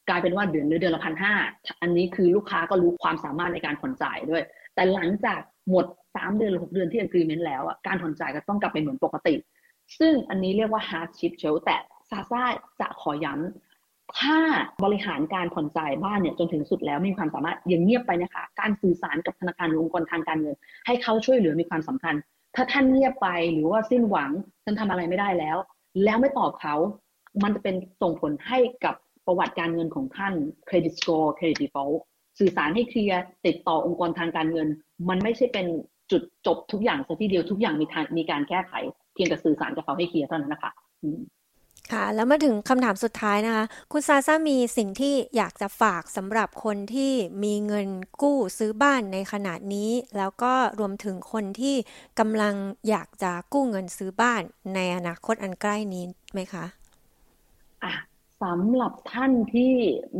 [0.08, 1.34] กลายเป็นว่าเดือนเดือนละพันห้า
[1.82, 4.42] อันนี้คือลูกค้าก็รู้ความสามารถในการผ่อนจ่ายด้วย
[4.74, 5.86] แต่หลังจากหมด
[6.16, 9.34] สามเดือนหรือหกเดือนที่ agreement แล้วอะการผ่อนจ่ายก็ต้องกลับไปเหมือนปกติ
[9.98, 11.76] ซึ่งอันนี้เรียกว่า hardship เชลแต่
[12.10, 12.42] ซาซ่า
[12.80, 13.67] จะขอย้ำ
[14.20, 14.36] ถ้า
[14.84, 20.56] บริหารการผ่อนจ่ายบ้านเนี่ยจนถึงสุดแล้วมีความสามารถยังเงียบไปนะคะ การสื่อสารกับธนาคารองค์กรทางการเงิน
[20.86, 22.14] ให้เขาช่วยเหลือมีความสำคัญ
[22.54, 24.30] ถ้าท่านเงียบไปหรือว่าสิ้นหวัง
[24.64, 25.56] ท่านทำอะไรไม่ได้แล้ว
[26.04, 26.74] แล้วไม่ตอบเขา
[27.42, 28.94] มันจะเป็นส่งผลให้กับ
[29.26, 30.34] ประวัติการเงินของท่าน
[30.66, 31.90] credit score credit default
[32.38, 34.68] สื่อสารให้เคลียร์ติดต่อองค์กรทางการเงิน
[35.08, 35.66] มันไม่ใช่เป็น
[36.10, 38.72] จุดจบทุกอย่างซะทีเดียวทุกอย่างมีทางมีการแก้ไข
[39.14, 40.72] เพียงแต่สื่อสารกับเขาให้เคลียร์เท่านั้นนะคะ
[41.92, 47.12] ค่ะ แล้วมาถึงคำถามสุดท้ายนะคะ คุณซาซามีสิ่งที่อยากจะฝากสำหรับคนที่
[47.44, 47.88] มีเงิน
[48.22, 51.76] กู้ซื้อบ้านในขณะนี้ แล้วก็รวมถึงคนที่
[52.18, 52.54] กำลัง
[52.88, 54.42] อยากจะกู้เงินซื้อบ้าน
[54.74, 56.64] ในอนาคตอันใกล้นี้ไหมคะ
[57.82, 57.92] อะ
[58.42, 59.72] สำหรับท่านที่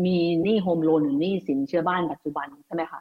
[0.05, 3.01] มีหนี้ home loan หรือหนี้สินเชื่อบ้านปัจจุบันใช่ไหมคะ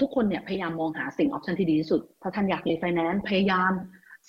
[0.00, 3.72] ทุกคนเนี่ยพยายามมองหาสิ่ง option ที่ดีที่สุด ถ้าท่านอยากรีไฟแนนซ์พยายาม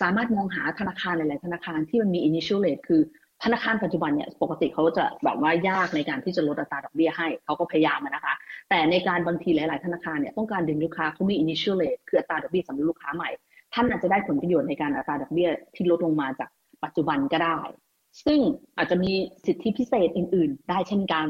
[0.02, 3.02] สามารถมองหาธนาคารหลาย ๆ ธนาคารที่มันมี initial rate คือ
[3.44, 8.34] ธนาคารปัจจุบันเนี่ยปกติเขาจะแบบว่ายากในการที่จะลดอัตราดอกเบี้ยให้เขาก็พยายามนะคะ
[8.70, 13.30] แต่ในการบางทีหลาย ๆ ธนาคารเนี่ยต้องการดึงลูกค้าเขามี initial rate คืออัตราดอกเบี้ยสำหรับลูกค้าใหม่
[13.74, 16.50] ท่านอาจจะได้ผลประโยชน์ในการอัตราดอกเบี้ยที่ลดลงมาจาก
[16.84, 17.58] ปัจจุบันก็ได้
[18.26, 18.40] ซึ่ง
[18.78, 19.12] อาจจะมี
[19.46, 21.28] สิทธิพิเศษอื่น ๆ ได้เช่นกัน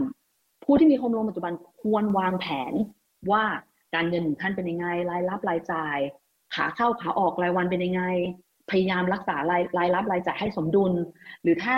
[0.63, 2.73] ผู้ที่มีโฮมโลนปัจจุบันควรวางแผน
[3.31, 3.43] ว่า
[3.95, 5.97] การเงินท่านเป็นยังไงรายรับรายจ่าย
[6.55, 8.03] ขาเข้าขาออกรายวันเป็นยังไง
[8.71, 10.93] พยายามรักษารายรายรับรายจ่ายให้สมดุล
[11.43, 11.77] หรือถ้า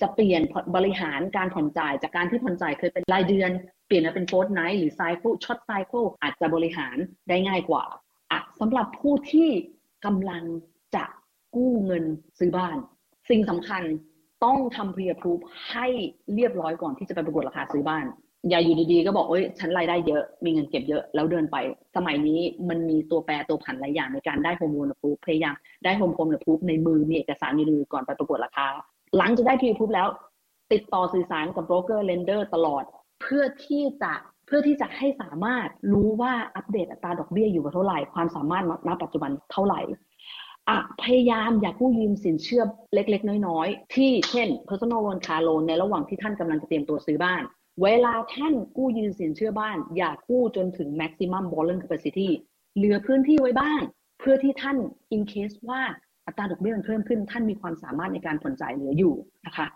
[0.00, 0.42] จะเปลี่ยน
[0.76, 3.50] บริหารการผ่อนจ่ายจากการที่ผ่อนจ่ายเคยเป็นรายเดือน
[3.86, 6.96] เปลี่ยนมาเป็น fortnight หรือ cycle short cycle อาจจะบริหาร
[7.28, 7.84] ได้ง่ายกว่า
[8.30, 9.48] อะสำหรับผู้ที่
[10.06, 10.42] กำลัง
[10.94, 11.04] จะ
[11.56, 12.04] กู้เงิน
[12.38, 12.76] ซื้อบ้าน
[13.30, 13.82] สิ่งสำคัญ
[14.44, 15.86] ต้องทำ pre approve ให้
[16.34, 18.06] เรียบร้อยก่อนที่จะไปประกวดราคาซื้อบ้าน
[18.48, 21.56] อย่าอยู่ดีๆ ก็บอกเอ้ยฉันรายได้เยอะมีเงินเก็บเยอะแล้วเดินไป
[21.96, 28.68] สมัยนี้มันมีตัวแปรตัวผันหลายอย่างในการได้ home loan approve พยายามได้ home loan approve ในมือมีเอกสารในมือก่อนไปประกวดราคา
[29.16, 30.08] หลังจากได้ pre approve แล้ว
[30.72, 32.84] ติดต่อสื่อสารกับโบรกเกอร์ lender ตลอด
[33.22, 34.12] เพื่อที่จะ
[34.46, 39.80] เพื่อที่จะให้สามารถรู้ว่าอัปเดตอัตราดอกเบี้ยอยู่กับเท่าไหร่ ความสามารถณปัจจุบันเท่าไหร่
[41.02, 42.62] พยายามอย่ากู้ยืมสินเชื่อ
[42.94, 47.42] เล็ก ๆ น้อย ๆ ที่เช่น personal loan car loan ในระหว่างที่ท่านกำลังจะเตรียมตัวซื้อบ้าน
[47.82, 52.28] เวลาท่านกู้ยืมสินเชื่อบ้าน อย่ากู้จนถึง maximum borrowing capacity
[52.76, 53.80] เหลือพื้นที่ไว้บ้าง
[54.18, 54.76] เพื่อที่ท่าน
[55.14, 55.82] in case ว่า
[56.30, 59.14] อัตราดอกเบี้ยมันเพิ่มขึ้นท่านมีความสามารถในการผ่อนจ่ายเหลืออยู่
[59.46, 59.66] นะคะ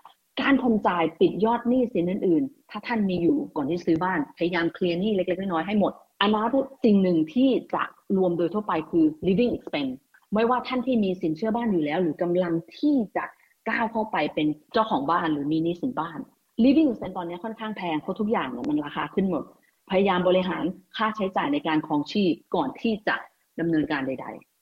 [0.41, 6.49] การผ่อนจ่ายปิดยอดหนี้สินอื่นๆ ถ้าท่านมีอยู่ก่อนที่ซื้อบ้าน พยายามเคลียร์หนี้เล็กๆน้อยๆให้หมดอันนั้น
[6.85, 7.83] สิ่งหนึ่งที่จะ
[8.17, 9.95] รวมโดยทั่วไปคือ living expense
[10.35, 13.25] ไม่ว่าท่านที่มีสินเชื่อบ้านอยู่แล้ว หรือกำลังที่จะ
[13.69, 16.19] ก้าวเข้าไปเป็นเจ้าของบ้านหรือมีหนี้สินบ้าน
[16.65, 19.43] living expense ตอนนี้ค่อนข้างแพงเพราะทุกอย่างเนี่ยมันราคาขึ้นหมด
[19.91, 20.65] พยายามบริหาร
[20.97, 23.17] ค่าใช้จ่ายในการครองชีพก่อนที่จะ
[23.61, 24.54] ดำเนินการใด ๆ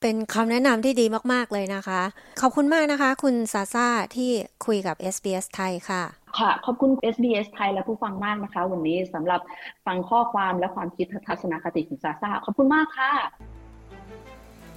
[0.00, 2.00] เป็นคำแนะนำที่ดีมาก ๆ เลยนะคะ
[2.40, 4.30] ขอบคุณมากนะคะ คุณซาซาที่
[4.66, 6.02] คุยกับ SBS ไทยค่ะ
[6.38, 9.40] ค่ะ ขอบคุณ SBS ไทยและผู้ฟังมากนะคะ วันนี้สำหรับ
[9.86, 13.12] ฟังข้อความและความคิดทัศนคติของซาซาขอบคุณมากค่ะ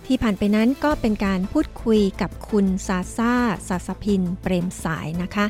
[0.05, 3.33] ที่ผ่านไปนั้นก็เป็นการพูดคุยกับคุณซาซา
[3.67, 5.45] ซาสพิน เปรมสายนะคะ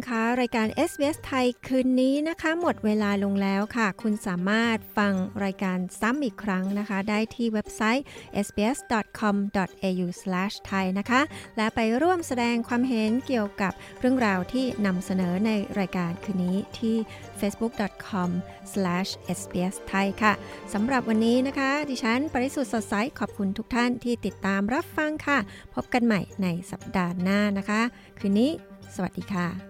[0.00, 5.12] งคะ รายการ SBS ไทยคืนนี้นะคะ หมดเวลาลงแล้วค่ะ คุณสามารถฟัง
[5.44, 8.04] รายการซ้ำอีกครั้งนะคะ ได้ที่เว็บไซต์
[8.46, 11.20] sbs.com.au/thai นะคะ
[11.56, 16.96] และไปร่วมแสดงความเห็นเกี่ยวกับเรื่องราวที่นำเสนอในรายการคืนนี้ที่
[17.40, 20.32] facebook.com/sbsthai ค่ะ
[20.72, 25.38] สำหรับวันนี้นะคะ ดิฉันปริสุทธ์สดใสขอบคุณทุกท่านที่ติดตามรับฟังค่ะ
[25.74, 27.80] พบกันใหม่ในสัปดาห์หน้านะคะ
[28.18, 28.50] คืนนี้
[28.94, 29.69] สวัสดีค่ะ